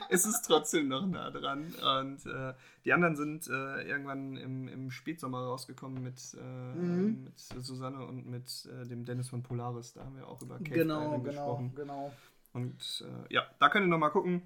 es 0.10 0.26
ist 0.26 0.42
trotzdem 0.44 0.88
noch 0.88 1.06
nah 1.06 1.30
dran. 1.30 1.74
Und 1.98 2.26
äh, 2.26 2.54
die 2.86 2.94
anderen 2.94 3.16
sind 3.16 3.48
äh, 3.48 3.82
irgendwann 3.84 4.38
im, 4.38 4.68
im 4.68 4.92
Spätsommer 4.92 5.40
rausgekommen 5.40 6.02
mit, 6.04 6.36
äh, 6.40 6.70
Mhm. 6.70 7.24
mit 7.26 7.38
Susanne 7.38 8.06
und 8.06 8.26
mit 8.28 8.68
äh, 8.72 8.86
dem 8.88 9.06
Dennis 9.06 9.30
von 9.30 9.44
Polaris. 9.44 9.94
Da 9.94 10.06
haben 10.06 10.16
wir 10.16 10.28
auch 10.28 10.42
über 10.42 10.58
Cave 10.60 10.70
genau, 10.70 11.12
genau, 11.12 11.20
gesprochen. 11.22 11.74
genau. 11.76 12.14
Und 12.54 13.06
äh, 13.08 13.34
ja, 13.34 13.44
da 13.60 13.70
könnt 13.70 13.86
ihr 13.86 13.90
nochmal 13.90 14.12
gucken. 14.12 14.44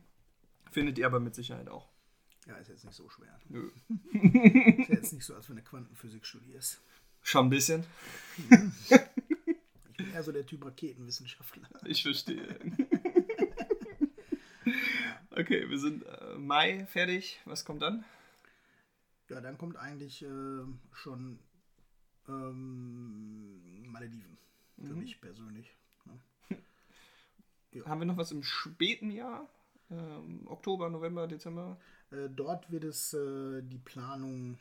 Findet 0.71 0.97
ihr 0.97 1.05
aber 1.05 1.19
mit 1.19 1.35
Sicherheit 1.35 1.69
auch. 1.69 1.89
Ja, 2.47 2.55
ist 2.55 2.69
jetzt 2.69 2.83
nicht 2.83 2.95
so 2.95 3.07
schwer. 3.09 3.39
Nö. 3.47 3.69
Ist 4.11 4.89
ja 4.89 4.95
jetzt 4.95 5.13
nicht 5.13 5.25
so, 5.25 5.35
als 5.35 5.47
wenn 5.49 5.55
du 5.55 5.61
Quantenphysik 5.61 6.25
studierst. 6.25 6.81
Schon 7.23 7.47
ein 7.47 7.49
bisschen. 7.49 7.83
Ich 8.37 9.97
bin 9.97 10.11
eher 10.13 10.23
so 10.23 10.31
der 10.31 10.45
Typ 10.45 10.65
Raketenwissenschaftler. 10.65 11.67
Ich 11.85 12.03
verstehe. 12.03 12.59
okay, 15.31 15.69
wir 15.69 15.79
sind 15.79 16.03
äh, 16.05 16.35
Mai 16.37 16.85
fertig. 16.85 17.39
Was 17.45 17.65
kommt 17.65 17.81
dann? 17.81 18.03
Ja, 19.29 19.41
dann 19.41 19.57
kommt 19.57 19.77
eigentlich 19.77 20.21
äh, 20.23 20.63
schon 20.91 21.39
ähm, 22.27 23.89
Malediven. 23.91 24.37
Für 24.83 24.93
Mhm. 24.93 24.99
mich 24.99 25.21
persönlich. 25.21 25.75
Haben 27.85 28.01
wir 28.01 28.05
noch 28.05 28.17
was 28.17 28.31
im 28.31 28.43
späten 28.43 29.09
Jahr? 29.11 29.47
Ähm, 29.89 30.41
Oktober, 30.47 30.89
November, 30.89 31.27
Dezember? 31.27 31.79
Äh, 32.11 32.29
dort 32.29 32.69
wird 32.71 32.83
es 32.83 33.13
äh, 33.13 33.61
die 33.63 33.77
Planung 33.79 34.59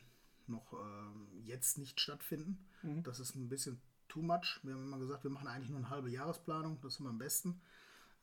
noch 0.49 0.73
ähm, 0.73 1.27
jetzt 1.45 1.77
nicht 1.77 1.99
stattfinden. 1.99 2.65
Mhm. 2.81 3.03
Das 3.03 3.19
ist 3.19 3.35
ein 3.35 3.49
bisschen 3.49 3.81
too 4.07 4.21
much. 4.21 4.59
Wir 4.63 4.73
haben 4.73 4.83
immer 4.83 4.99
gesagt, 4.99 5.23
wir 5.23 5.31
machen 5.31 5.47
eigentlich 5.47 5.69
nur 5.69 5.79
eine 5.79 5.89
halbe 5.89 6.09
Jahresplanung. 6.09 6.79
Das 6.81 6.93
ist 6.93 6.99
immer 6.99 7.09
am 7.09 7.17
besten. 7.17 7.61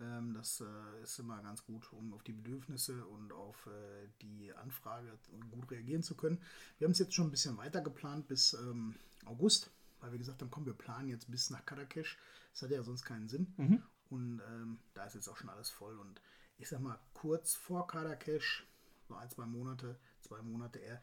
Ähm, 0.00 0.34
das 0.34 0.60
äh, 0.60 1.02
ist 1.02 1.18
immer 1.18 1.42
ganz 1.42 1.64
gut, 1.64 1.92
um 1.92 2.14
auf 2.14 2.22
die 2.22 2.32
Bedürfnisse 2.32 3.04
und 3.06 3.32
auf 3.32 3.66
äh, 3.66 4.08
die 4.22 4.52
Anfrage 4.54 5.18
gut 5.50 5.70
reagieren 5.70 6.02
zu 6.02 6.14
können. 6.14 6.40
Wir 6.78 6.86
haben 6.86 6.92
es 6.92 6.98
jetzt 6.98 7.14
schon 7.14 7.28
ein 7.28 7.30
bisschen 7.30 7.56
weiter 7.58 7.80
geplant 7.80 8.26
bis 8.28 8.54
ähm, 8.54 8.94
August, 9.26 9.70
weil 10.00 10.12
wir 10.12 10.18
gesagt 10.18 10.40
haben, 10.40 10.50
komm, 10.50 10.64
wir 10.66 10.74
planen 10.74 11.08
jetzt 11.08 11.30
bis 11.30 11.50
nach 11.50 11.64
Kadakesh. 11.66 12.18
Das 12.52 12.62
hat 12.62 12.70
ja 12.70 12.82
sonst 12.82 13.04
keinen 13.04 13.28
Sinn. 13.28 13.52
Mhm. 13.56 13.82
Und 14.08 14.42
ähm, 14.48 14.78
da 14.94 15.04
ist 15.04 15.14
jetzt 15.14 15.28
auch 15.28 15.36
schon 15.36 15.50
alles 15.50 15.70
voll. 15.70 15.98
Und 15.98 16.20
ich 16.58 16.68
sag 16.68 16.80
mal, 16.80 16.98
kurz 17.12 17.54
vor 17.54 17.86
Kadakesh, 17.86 18.66
so 19.06 19.14
ein, 19.14 19.28
zwei 19.30 19.46
Monate, 19.46 19.98
zwei 20.20 20.40
Monate 20.42 20.78
eher, 20.78 21.00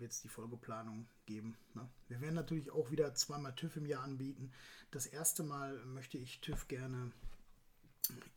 wird 0.00 0.12
es 0.12 0.20
die 0.22 0.28
Folgeplanung 0.28 1.06
geben. 1.26 1.56
Ne? 1.74 1.88
Wir 2.08 2.20
werden 2.20 2.34
natürlich 2.34 2.70
auch 2.70 2.90
wieder 2.90 3.14
zweimal 3.14 3.54
TÜV 3.54 3.76
im 3.76 3.86
Jahr 3.86 4.02
anbieten. 4.02 4.50
Das 4.90 5.06
erste 5.06 5.42
Mal 5.42 5.78
möchte 5.86 6.18
ich 6.18 6.40
TÜV 6.40 6.66
gerne 6.68 7.12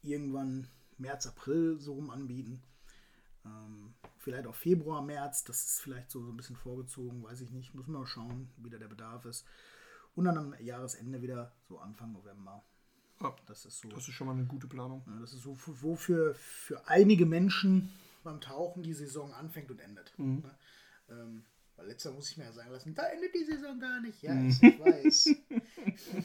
irgendwann 0.01 0.67
März, 0.98 1.25
April 1.27 1.79
so 1.79 1.93
rum 1.93 2.10
anbieten. 2.10 2.62
Ähm, 3.46 3.93
vielleicht 4.20 4.48
auch 4.48 4.55
Februar, 4.55 5.01
März, 5.01 5.43
das 5.43 5.63
ist 5.65 5.82
vielleicht 5.82 6.12
so, 6.12 6.24
so 6.24 6.32
ein 6.32 6.38
bisschen 6.38 6.55
vorgezogen, 6.55 7.24
weiß 7.24 7.41
ich 7.41 7.51
nicht. 7.51 7.74
Muss 7.74 7.88
man 7.88 8.01
mal 8.01 8.08
schauen, 8.08 8.50
wie 8.58 8.70
da 8.70 8.77
der 8.77 8.88
Bedarf 8.88 9.25
ist. 9.25 9.46
Und 10.15 10.25
dann 10.25 10.38
am 10.38 10.53
Jahresende 10.62 11.22
wieder, 11.22 11.51
so 11.67 11.79
Anfang 11.79 12.12
November. 12.13 12.63
Ja, 13.20 13.36
Das 13.48 13.65
ist 13.65 13.79
so. 13.79 13.89
das 13.89 14.08
ist 14.08 14.13
schon 14.13 14.27
mal 14.27 14.34
eine 14.34 14.46
gute 14.46 14.67
Planung. 14.67 15.03
Ja, 15.08 15.20
das 15.20 15.34
ist 15.34 15.41
so, 15.43 15.53
f- 15.53 15.70
wo 15.82 15.96
für, 15.96 16.36
für 16.36 16.88
einige 16.88 17.25
Menschen 17.25 17.91
beim 18.24 18.39
Tauchen 18.39 18.84
die 18.84 18.93
Saison 18.93 19.34
anfängt 19.34 19.72
und 19.72 19.79
endet. 19.79 20.13
Mhm. 20.17 20.41
Ne? 20.41 20.55
Ähm, 21.10 21.46
weil 21.75 21.88
letzter 21.88 22.12
muss 22.12 22.30
ich 22.32 22.38
mir 22.38 22.46
ja 22.46 22.51
sagen 22.53 22.72
lassen, 22.72 22.94
da 22.96 23.03
endet 23.08 23.34
die 23.36 23.44
Saison 23.46 23.80
gar 23.80 24.00
nicht. 24.01 24.22
Ja, 24.22 24.34
Mhm. 24.34 24.50
ich, 24.50 24.62
weiß. 24.80 25.30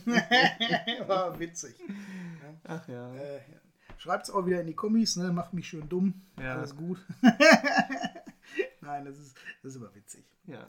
War 1.08 1.38
witzig. 1.38 1.74
Ne? 1.88 2.60
Ach 2.64 2.86
ja. 2.88 3.14
Äh, 3.14 3.36
ja. 3.36 3.60
Schreibt's 3.98 4.30
auch 4.30 4.46
wieder 4.46 4.60
in 4.60 4.66
die 4.66 4.74
Kommis, 4.76 5.16
ne? 5.16 5.32
macht 5.32 5.54
mich 5.54 5.68
schön 5.68 5.88
dumm. 5.88 6.22
Ja. 6.38 6.56
Alles 6.56 6.76
gut. 6.76 7.04
Nein, 8.80 9.04
das 9.04 9.18
ist, 9.18 9.36
das 9.62 9.74
ist 9.74 9.82
aber 9.82 9.94
witzig. 9.94 10.24
ja. 10.46 10.66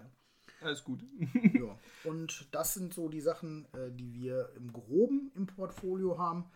Alles 0.62 0.84
gut. 0.84 1.02
Ja. 1.54 1.80
Und 2.04 2.54
das 2.54 2.74
sind 2.74 2.94
so 2.94 3.08
die 3.08 3.22
Sachen, 3.22 3.66
äh, 3.74 3.92
die 3.94 4.14
wir 4.14 4.52
im 4.58 4.74
Groben 4.74 5.32
im 5.34 5.46
Portfolio 5.48 6.18
haben. 6.18 6.52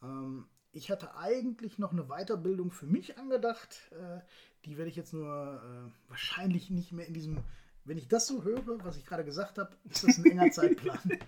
Ähm, 0.00 0.46
ich 0.70 0.92
hatte 0.92 1.16
eigentlich 1.16 1.76
noch 1.76 1.90
eine 1.90 2.04
Weiterbildung 2.04 2.70
für 2.70 2.86
mich 2.86 3.18
angedacht. 3.18 3.90
Äh, 3.90 4.20
die 4.64 4.76
werde 4.78 4.90
ich 4.90 4.96
jetzt 4.96 5.12
nur 5.12 5.26
äh, 5.26 6.08
wahrscheinlich 6.08 6.70
nicht 6.70 6.92
mehr 6.92 7.08
in 7.08 7.14
diesem, 7.14 7.38
wenn 7.88 7.98
ich 7.98 8.06
das 8.06 8.26
so 8.26 8.44
höre, 8.44 8.62
was 8.84 8.96
ich 8.96 9.06
gerade 9.06 9.24
gesagt 9.24 9.58
habe, 9.58 9.74
ist 9.90 10.06
das 10.06 10.18
ein 10.18 10.26
enger 10.26 10.50
Zeitplan. 10.52 11.18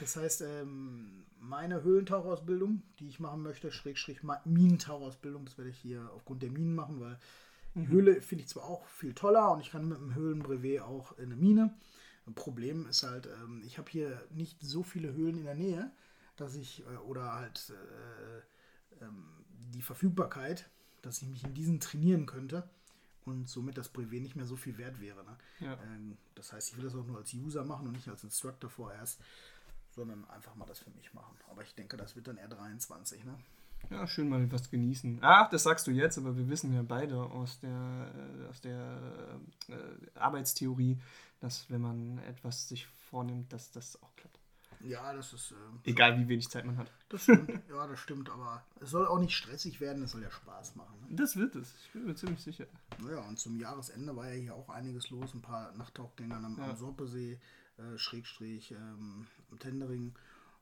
Das 0.00 0.16
heißt, 0.16 0.42
ähm, 0.42 1.24
meine 1.38 1.82
Höhlentauchausbildung, 1.82 2.82
die 2.98 3.08
ich 3.08 3.18
machen 3.18 3.42
möchte, 3.42 3.72
Schrägstrich 3.72 4.20
Minentauchausbildung, 4.44 5.44
das 5.46 5.56
werde 5.56 5.70
ich 5.70 5.78
hier 5.78 6.10
aufgrund 6.14 6.42
der 6.42 6.50
Minen 6.50 6.74
machen, 6.74 7.00
weil 7.00 7.18
die 7.74 7.88
Höhle 7.88 8.20
finde 8.22 8.42
ich 8.42 8.48
zwar 8.48 8.64
auch 8.64 8.86
viel 8.86 9.14
toller 9.14 9.52
und 9.52 9.60
ich 9.60 9.70
kann 9.70 9.88
mit 9.88 9.98
dem 9.98 10.14
Höhlenbrevet 10.14 10.80
auch 10.80 11.16
in 11.18 11.26
eine 11.26 11.36
Mine. 11.36 11.74
Ein 12.26 12.34
Problem 12.34 12.86
ist 12.86 13.02
halt, 13.02 13.26
ähm, 13.26 13.62
ich 13.64 13.78
habe 13.78 13.90
hier 13.90 14.20
nicht 14.30 14.60
so 14.62 14.82
viele 14.82 15.12
Höhlen 15.12 15.38
in 15.38 15.44
der 15.44 15.54
Nähe, 15.54 15.90
dass 16.36 16.56
ich, 16.56 16.84
äh, 16.86 16.96
oder 17.06 17.34
halt 17.34 17.70
äh, 17.70 19.04
ähm, 19.04 19.24
die 19.74 19.82
Verfügbarkeit, 19.82 20.68
dass 21.02 21.22
ich 21.22 21.28
mich 21.28 21.44
in 21.44 21.54
diesen 21.54 21.80
trainieren 21.80 22.26
könnte 22.26 22.68
und 23.26 23.48
somit 23.48 23.76
das 23.76 23.88
Brevet 23.88 24.22
nicht 24.22 24.36
mehr 24.36 24.46
so 24.46 24.56
viel 24.56 24.78
wert 24.78 25.00
wäre. 25.00 25.24
Ne? 25.24 25.36
Ja. 25.60 25.72
Ähm, 25.82 26.16
das 26.34 26.52
heißt, 26.52 26.70
ich 26.70 26.76
will 26.76 26.84
das 26.84 26.94
auch 26.94 27.06
nur 27.06 27.18
als 27.18 27.32
User 27.34 27.64
machen 27.64 27.88
und 27.88 27.92
nicht 27.94 28.08
als 28.08 28.24
Instructor 28.24 28.70
vorerst. 28.70 29.20
sondern 29.90 30.28
einfach 30.28 30.54
mal 30.54 30.66
das 30.66 30.80
für 30.80 30.90
mich 30.90 31.14
machen. 31.14 31.34
Aber 31.50 31.62
ich 31.62 31.74
denke, 31.74 31.96
das 31.96 32.14
wird 32.16 32.28
dann 32.28 32.36
eher 32.36 32.48
23, 32.48 33.24
ne? 33.24 33.34
Ja, 33.90 34.06
schön 34.06 34.28
mal 34.28 34.50
was 34.52 34.70
genießen. 34.70 35.18
Ach, 35.22 35.48
das 35.48 35.62
sagst 35.62 35.86
du 35.86 35.90
jetzt, 35.90 36.18
aber 36.18 36.36
wir 36.36 36.48
wissen 36.48 36.74
ja 36.74 36.82
beide 36.82 37.16
aus 37.18 37.60
der, 37.60 38.12
äh, 38.14 38.50
aus 38.50 38.60
der 38.60 39.40
äh, 39.68 40.18
Arbeitstheorie, 40.18 41.00
dass 41.40 41.70
wenn 41.70 41.80
man 41.80 42.18
etwas 42.18 42.68
sich 42.68 42.86
vornimmt, 43.10 43.52
dass 43.52 43.70
das 43.70 44.02
auch 44.02 44.14
klappt. 44.16 44.38
Ja, 44.86 45.12
das 45.12 45.32
ist. 45.32 45.52
Äh, 45.52 45.90
Egal 45.90 46.18
wie 46.18 46.28
wenig 46.28 46.48
Zeit 46.48 46.64
man 46.64 46.76
hat. 46.78 46.90
Das 47.08 47.22
stimmt, 47.24 47.50
ja, 47.68 47.86
das 47.86 47.98
stimmt, 48.00 48.30
aber 48.30 48.64
es 48.80 48.90
soll 48.90 49.06
auch 49.06 49.18
nicht 49.18 49.34
stressig 49.36 49.80
werden, 49.80 50.02
es 50.02 50.12
soll 50.12 50.22
ja 50.22 50.30
Spaß 50.30 50.76
machen. 50.76 50.94
Ne? 51.08 51.16
Das 51.16 51.36
wird 51.36 51.54
es, 51.56 51.74
ich 51.84 51.92
bin 51.92 52.04
mir 52.06 52.14
ziemlich 52.14 52.42
sicher. 52.42 52.66
Naja, 53.02 53.20
und 53.20 53.38
zum 53.38 53.56
Jahresende 53.58 54.14
war 54.16 54.28
ja 54.28 54.34
hier 54.34 54.54
auch 54.54 54.68
einiges 54.68 55.10
los, 55.10 55.34
ein 55.34 55.42
paar 55.42 55.72
Nachttauchgänger 55.72 56.36
am, 56.36 56.56
Ja. 56.58 56.70
am 56.70 56.76
Sorpesee, 56.76 57.38
äh, 57.78 57.98
Schrägstrich, 57.98 58.72
ähm, 58.72 59.26
im 59.50 59.58
Tendering. 59.58 60.14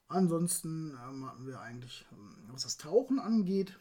Ansonsten 0.08 0.90
ähm, 1.02 1.26
hatten 1.26 1.46
wir 1.46 1.60
eigentlich, 1.60 2.06
ähm, 2.12 2.36
was 2.52 2.62
das 2.62 2.76
Tauchen 2.76 3.18
angeht, 3.18 3.78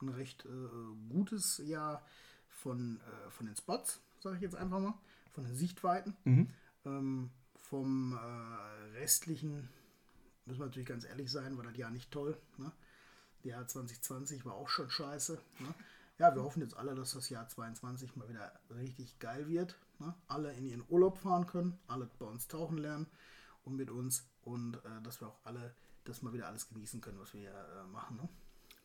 ein 0.00 0.08
recht 0.08 0.44
äh, 0.46 1.08
gutes 1.12 1.58
Jahr 1.58 2.02
von, 2.48 3.00
äh, 3.00 3.30
von 3.30 3.46
den 3.46 3.54
Spots, 3.56 4.00
sage 4.20 4.36
ich 4.36 4.42
jetzt 4.42 4.56
einfach 4.56 4.80
mal, 4.80 4.94
von 5.32 5.44
den 5.44 5.54
Sichtweiten. 5.54 6.16
Mhm. 6.24 6.50
Ähm, 6.84 7.30
vom 7.72 8.12
äh, 8.12 8.98
restlichen, 8.98 9.66
müssen 10.44 10.60
wir 10.60 10.66
natürlich 10.66 10.88
ganz 10.88 11.06
ehrlich 11.06 11.32
sein, 11.32 11.56
war 11.56 11.64
das 11.64 11.74
Jahr 11.74 11.90
nicht 11.90 12.10
toll. 12.10 12.36
Ne? 12.58 12.70
Das 13.38 13.44
Jahr 13.46 13.66
2020 13.66 14.44
war 14.44 14.52
auch 14.52 14.68
schon 14.68 14.90
scheiße. 14.90 15.40
Ne? 15.60 15.74
Ja, 16.18 16.34
wir 16.34 16.42
hoffen 16.42 16.60
jetzt 16.60 16.76
alle, 16.76 16.94
dass 16.94 17.14
das 17.14 17.30
Jahr 17.30 17.48
22 17.48 18.14
mal 18.14 18.28
wieder 18.28 18.52
richtig 18.68 19.18
geil 19.20 19.48
wird. 19.48 19.78
Ne? 20.00 20.14
Alle 20.28 20.52
in 20.52 20.66
ihren 20.66 20.84
Urlaub 20.90 21.16
fahren 21.16 21.46
können, 21.46 21.78
alle 21.86 22.10
bei 22.18 22.26
uns 22.26 22.46
tauchen 22.46 22.76
lernen 22.76 23.06
und 23.64 23.74
mit 23.74 23.90
uns 23.90 24.28
und 24.42 24.76
äh, 24.84 25.02
dass 25.02 25.22
wir 25.22 25.28
auch 25.28 25.40
alle 25.44 25.74
das 26.04 26.20
mal 26.20 26.34
wieder 26.34 26.48
alles 26.48 26.68
genießen 26.68 27.00
können, 27.00 27.20
was 27.20 27.32
wir 27.32 27.48
äh, 27.48 27.86
machen. 27.90 28.18
Ne? 28.18 28.28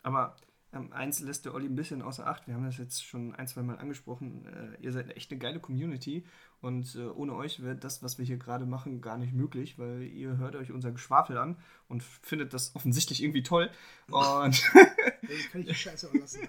Aber 0.04 0.38
ähm, 0.78 0.94
eins 0.94 1.20
lässt 1.20 1.46
der 1.46 1.54
Olli 1.54 1.68
ein 1.68 1.76
bisschen 1.76 2.02
außer 2.02 2.28
Acht. 2.28 2.48
Wir 2.48 2.56
haben 2.56 2.66
das 2.66 2.78
jetzt 2.78 3.04
schon 3.04 3.36
ein, 3.36 3.48
zwei 3.48 3.64
Mal 3.64 3.78
angesprochen. 3.78 4.46
Äh, 4.46 4.84
ihr 4.84 4.92
seid 4.92 5.16
echt 5.16 5.32
eine 5.32 5.40
geile 5.40 5.60
Community 5.60 6.26
und 6.62 6.96
äh, 6.96 7.06
ohne 7.08 7.36
euch 7.36 7.62
wäre 7.62 7.76
das, 7.76 8.04
was 8.04 8.18
wir 8.18 8.26
hier 8.26 8.38
gerade 8.38 8.66
machen, 8.66 9.02
gar 9.02 9.18
nicht 9.18 9.34
möglich, 9.34 9.78
weil 9.78 10.04
ihr 10.04 10.38
hört 10.38 10.56
euch 10.56 10.72
unser 10.72 10.92
Geschwafel 10.92 11.38
an 11.38 11.58
und 11.88 12.04
findet 12.04 12.54
das 12.54 12.76
offensichtlich 12.76 13.24
irgendwie 13.24 13.44
toll. 13.44 13.70
Und 14.08 14.64
kann 15.52 15.62
ich 15.62 15.68
die 15.68 15.76
Scheiße 15.76 16.10
lassen. 16.18 16.48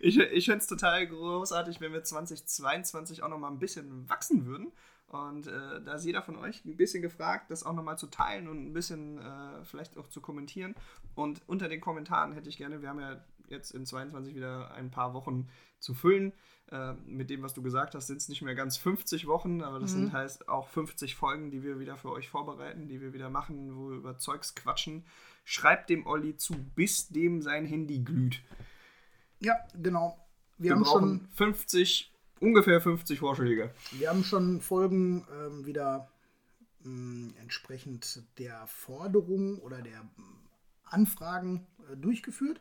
ich, 0.00 0.18
ich 0.18 0.44
fände 0.44 0.58
es 0.58 0.66
total 0.66 1.06
großartig, 1.06 1.80
wenn 1.80 1.92
wir 1.92 2.02
2022 2.02 3.22
auch 3.22 3.28
noch 3.28 3.38
mal 3.38 3.50
ein 3.50 3.58
bisschen 3.58 4.08
wachsen 4.08 4.46
würden. 4.46 4.72
Und 5.10 5.48
äh, 5.48 5.82
da 5.82 5.94
ist 5.94 6.04
jeder 6.04 6.22
von 6.22 6.36
euch 6.36 6.64
ein 6.64 6.76
bisschen 6.76 7.02
gefragt, 7.02 7.50
das 7.50 7.64
auch 7.64 7.72
noch 7.72 7.82
mal 7.82 7.96
zu 7.96 8.06
teilen 8.06 8.46
und 8.46 8.64
ein 8.64 8.72
bisschen 8.72 9.18
äh, 9.18 9.64
vielleicht 9.64 9.98
auch 9.98 10.08
zu 10.08 10.20
kommentieren. 10.20 10.76
Und 11.16 11.42
unter 11.48 11.68
den 11.68 11.80
Kommentaren 11.80 12.32
hätte 12.32 12.48
ich 12.48 12.56
gerne, 12.56 12.80
wir 12.80 12.88
haben 12.88 13.00
ja 13.00 13.20
jetzt 13.48 13.72
in 13.72 13.84
22 13.84 14.36
wieder 14.36 14.72
ein 14.72 14.92
paar 14.92 15.12
Wochen 15.12 15.48
zu 15.80 15.94
füllen. 15.94 16.32
Äh, 16.70 16.92
mit 17.06 17.28
dem, 17.28 17.42
was 17.42 17.54
du 17.54 17.62
gesagt 17.62 17.96
hast, 17.96 18.06
sind 18.06 18.18
es 18.18 18.28
nicht 18.28 18.42
mehr 18.42 18.54
ganz 18.54 18.76
50 18.76 19.26
Wochen, 19.26 19.62
aber 19.62 19.80
das 19.80 19.90
sind 19.90 20.12
heißt 20.12 20.48
auch 20.48 20.68
50 20.68 21.16
Folgen, 21.16 21.50
die 21.50 21.64
wir 21.64 21.80
wieder 21.80 21.96
für 21.96 22.12
euch 22.12 22.28
vorbereiten, 22.28 22.86
die 22.86 23.00
wir 23.00 23.12
wieder 23.12 23.30
machen, 23.30 23.76
wo 23.76 23.90
wir 23.90 23.96
über 23.96 24.16
Zeugs 24.16 24.54
quatschen. 24.54 25.04
Schreibt 25.44 25.90
dem 25.90 26.06
Olli 26.06 26.36
zu, 26.36 26.54
bis 26.76 27.08
dem 27.08 27.42
sein 27.42 27.66
Handy 27.66 27.98
glüht. 27.98 28.40
Ja, 29.40 29.56
genau. 29.74 30.16
Wir, 30.58 30.70
Wir 30.70 30.76
haben 30.76 30.84
schon 30.84 31.28
50, 31.32 32.12
ungefähr 32.40 32.80
50 32.80 33.18
Vorschläge. 33.18 33.70
Wir 33.92 34.08
haben 34.08 34.24
schon 34.24 34.60
Folgen 34.60 35.26
ähm, 35.32 35.66
wieder 35.66 36.08
mh, 36.82 37.34
entsprechend 37.40 38.22
der 38.38 38.66
Forderungen 38.66 39.58
oder 39.58 39.82
der 39.82 40.02
Anfragen 40.84 41.66
äh, 41.90 41.96
durchgeführt 41.96 42.60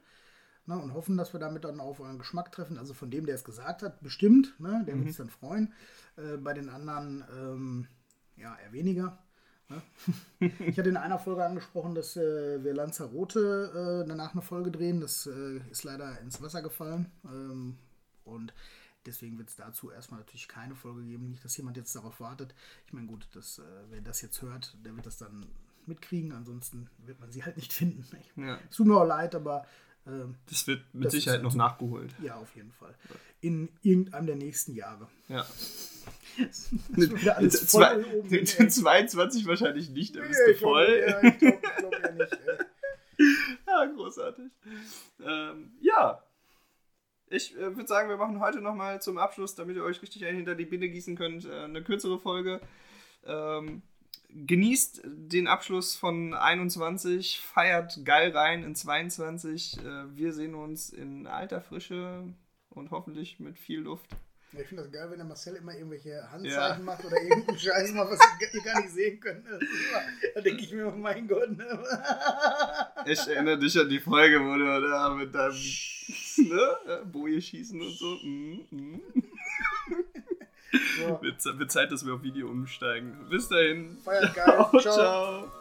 ne, 0.65 0.78
und 0.78 0.94
hoffen, 0.94 1.18
dass 1.18 1.34
wir 1.34 1.39
damit 1.39 1.63
dann 1.63 1.80
auf 1.80 2.00
euren 2.00 2.20
Geschmack 2.20 2.52
treffen. 2.52 2.78
Also 2.78 2.94
von 2.94 3.10
dem, 3.10 3.26
der 3.26 3.36
es 3.36 3.44
gesagt 3.44 3.82
hat, 3.82 4.02
bestimmt, 4.02 4.60
ne, 4.60 4.84
der 4.88 4.96
wird 4.98 5.08
sich 5.08 5.18
dann 5.18 5.30
freuen. 5.30 5.74
Äh, 6.18 6.38
bei 6.38 6.54
den 6.54 6.70
anderen 6.70 7.24
ähm, 7.36 7.88
ja 8.38 8.56
eher 8.58 8.72
weniger. 8.72 9.18
Ne? 9.70 9.82
ich 10.60 10.78
hatte 10.78 10.89
in 10.89 10.98
einer 10.98 11.20
Folge 11.20 11.46
angesprochen, 11.46 11.96
dass 11.96 12.15
äh, 12.15 12.63
wir 12.63 12.74
Lanzarote 12.74 14.04
äh, 14.04 14.08
danach 14.08 14.34
eine 14.34 14.42
Folge 14.42 14.72
drehen. 14.72 15.02
Das 15.02 15.28
äh, 15.28 15.58
ist 15.72 15.84
leider 15.84 16.20
ins 16.22 16.42
Wasser 16.42 16.62
gefallen. 16.62 17.12
Ähm, 17.26 17.78
und 18.24 18.54
deswegen 19.10 19.38
wird 19.38 19.50
es 19.50 19.56
dazu 19.56 19.91
erstmal 19.91 20.19
natürlich 20.22 20.48
keine 20.48 20.76
Folge 20.76 21.04
geben. 21.04 21.30
Nicht, 21.30 21.43
dass 21.43 21.58
jemand 21.58 21.78
jetzt 21.78 21.95
darauf 21.95 22.19
wartet. 22.19 22.54
Ich 22.88 22.93
meine, 22.93 23.08
gut, 23.08 23.28
das, 23.34 23.60
äh, 23.60 23.63
wer 23.89 24.02
das 24.02 24.22
jetzt 24.22 24.41
hört, 24.41 24.76
der 24.86 24.95
wird 24.95 25.06
das 25.06 25.17
dann 25.17 25.45
mitkriegen. 25.86 26.32
Ansonsten 26.32 26.89
wird 27.06 27.19
man 27.19 27.32
sie 27.32 27.43
halt 27.43 27.58
nicht 27.58 27.74
finden. 27.74 28.06
Ja. 28.36 28.60
Es 28.69 28.76
tut 28.78 28.88
mir 28.88 28.95
auch 28.98 29.06
leid, 29.08 29.36
aber 29.36 29.65
ähm, 30.08 30.36
Das 30.48 30.65
wird 30.67 30.82
mit 30.93 31.06
Das 31.06 31.13
Sicherheit 31.13 31.41
noch 31.43 31.54
nachgeholt. 31.56 32.13
ja, 32.22 32.36
auf 32.36 32.56
jeden 32.56 32.72
Fall. 32.72 32.95
In 33.41 33.69
irgendeinem 33.82 34.28
der 34.28 34.36
nächsten 34.38 34.74
Jahre. 34.76 35.08
Ja. 35.28 35.45
Das 36.38 36.72
wieder 36.95 37.38
alles 37.38 37.60
voll 37.69 37.82
Zwei, 37.82 38.06
oben 38.06 38.30
den, 38.30 38.45
hin, 38.45 38.56
den 38.58 38.65
ey. 38.67 38.72
22 38.72 39.45
wahrscheinlich 39.45 39.89
nicht, 39.89 40.15
da 40.15 40.22
bist 40.22 40.39
Ja, 40.39 40.54
du 40.54 40.58
glaub, 40.58 40.72
voll. 40.72 41.04
Ja, 41.08 41.24
ich 41.24 41.38
glaube 41.38 41.60
glaub 41.78 41.93
ja 42.02 42.12
nicht. 42.12 42.34
Ey. 42.48 42.58
Ja, 43.67 43.86
großartig. 43.86 44.45
Ähm, 45.22 45.72
ja. 45.82 46.24
Ich 47.30 47.56
äh, 47.56 47.76
würde 47.76 47.88
sagen, 47.88 48.10
wir 48.10 48.18
machen 48.18 48.39
heute 48.39 48.60
nochmal 48.62 49.02
zum 49.02 49.18
Abschluss, 49.18 49.56
damit 49.56 49.76
ihr 49.76 49.84
euch 49.84 50.02
richtig 50.02 50.24
hinter 50.24 50.56
die 50.56 50.65
Binde 50.65 50.89
gießen 50.89 51.15
könnt, 51.15 51.46
äh, 51.46 51.63
eine 51.65 51.84
kürzere 51.84 52.20
Folge. 52.20 52.60
Ähm, 53.26 53.84
genießt 54.30 55.02
den 55.06 55.48
Abschluss 55.48 55.96
von 55.96 56.34
21, 56.34 57.39
feiert 57.39 58.04
geil 58.04 58.32
rein 58.36 58.63
in 58.63 58.76
22. 58.76 59.78
Äh, 59.80 60.15
wir 60.15 60.34
sehen 60.34 60.56
uns 60.56 60.89
in 60.89 61.28
alter 61.28 61.62
Frische 61.62 62.24
und 62.70 62.92
hoffentlich 62.92 63.39
mit 63.39 63.58
viel 63.60 63.80
Luft. 63.82 64.08
Ja, 64.52 64.62
ich 64.62 64.68
finde 64.68 64.82
das 64.82 64.92
geil, 64.92 65.12
wenn 65.12 65.18
der 65.20 65.28
Marcel 65.28 65.56
immer 65.58 65.76
irgendwelche 65.76 66.24
Handzeichen 66.32 66.50
Ja. 66.52 66.78
macht 66.80 67.06
oder 67.06 67.22
irgendeinen 67.22 67.60
Scheiß 67.60 67.94
macht, 67.94 68.10
was 68.10 68.20
ihr 68.52 68.62
gar 68.63 68.82
nicht 68.82 68.92
sehen 68.94 69.20
könnt. 69.20 69.46
Da 70.34 70.42
denke 70.42 70.63
ich 70.63 70.74
mir, 70.74 70.88
oh 70.88 70.98
mein 70.98 71.28
Gott. 71.28 71.56
Ne? 71.56 71.86
Ich 73.06 73.28
erinnere 73.28 73.60
dich 73.60 73.78
an 73.80 73.88
die 73.88 74.00
Folge, 74.00 74.39
wo 74.39 74.56
du 74.56 74.89
da 74.89 75.13
mit 75.13 75.36
deinem 75.36 75.54
ne, 76.50 77.06
Boje 77.06 77.42
schießen 77.42 77.80
und 77.82 77.92
so. 77.92 78.16
Mm, 78.24 78.66
mm. 78.72 79.02
So, 80.98 81.20
Wird, 81.22 81.44
wird 81.60 81.72
Zeit, 81.72 81.92
dass 81.92 82.06
wir 82.06 82.14
auf 82.14 82.22
Video 82.24 82.48
umsteigen. 82.48 83.28
Bis 83.30 83.48
dahin. 83.50 83.98
feiert 84.04 84.36
geil. 84.36 84.46
Ciao, 84.70 84.80
Ciao. 84.80 84.94
ciao. 84.94 85.52